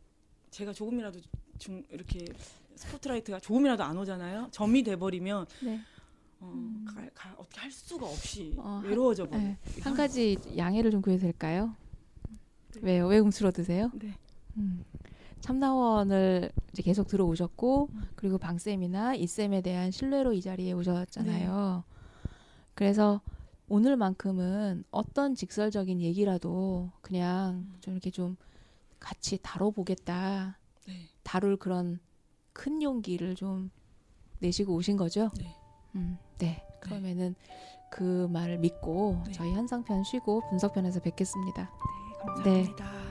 [0.50, 1.20] 제가 조금이라도
[1.58, 2.24] 중 이렇게
[2.76, 4.48] 스포트라이트가 조금이라도 안 오잖아요.
[4.50, 5.80] 점이 돼버리면 네.
[6.40, 6.84] 어, 음.
[6.86, 9.40] 가, 가- 어떻게 할 수가 없이 어, 한- 외로워져 버려.
[9.40, 9.56] 네.
[9.80, 11.74] 한 가지 양해를 좀 구해도 될까요?
[12.80, 13.06] 왜요?
[13.06, 13.90] 왜 움츠러 드세요?
[13.94, 14.14] 네.
[14.56, 14.84] 음.
[15.42, 18.02] 참나원을 이제 계속 들어오셨고 음.
[18.14, 21.84] 그리고 방 쌤이나 이 쌤에 대한 신뢰로 이 자리에 오셨잖아요.
[22.74, 23.20] 그래서
[23.68, 28.36] 오늘만큼은 어떤 직설적인 얘기라도 그냥 좀 이렇게 좀
[29.00, 30.58] 같이 다뤄보겠다.
[30.86, 31.08] 네.
[31.22, 31.98] 다룰 그런
[32.52, 33.70] 큰 용기를 좀
[34.38, 35.30] 내시고 오신 거죠?
[35.38, 35.56] 네.
[35.96, 36.64] 음, 네.
[36.80, 37.34] 그러면은
[37.90, 39.32] 그 말을 믿고 네.
[39.32, 41.70] 저희 한상편 쉬고 분석편에서 뵙겠습니다.
[42.44, 43.01] 네, 감사합니다.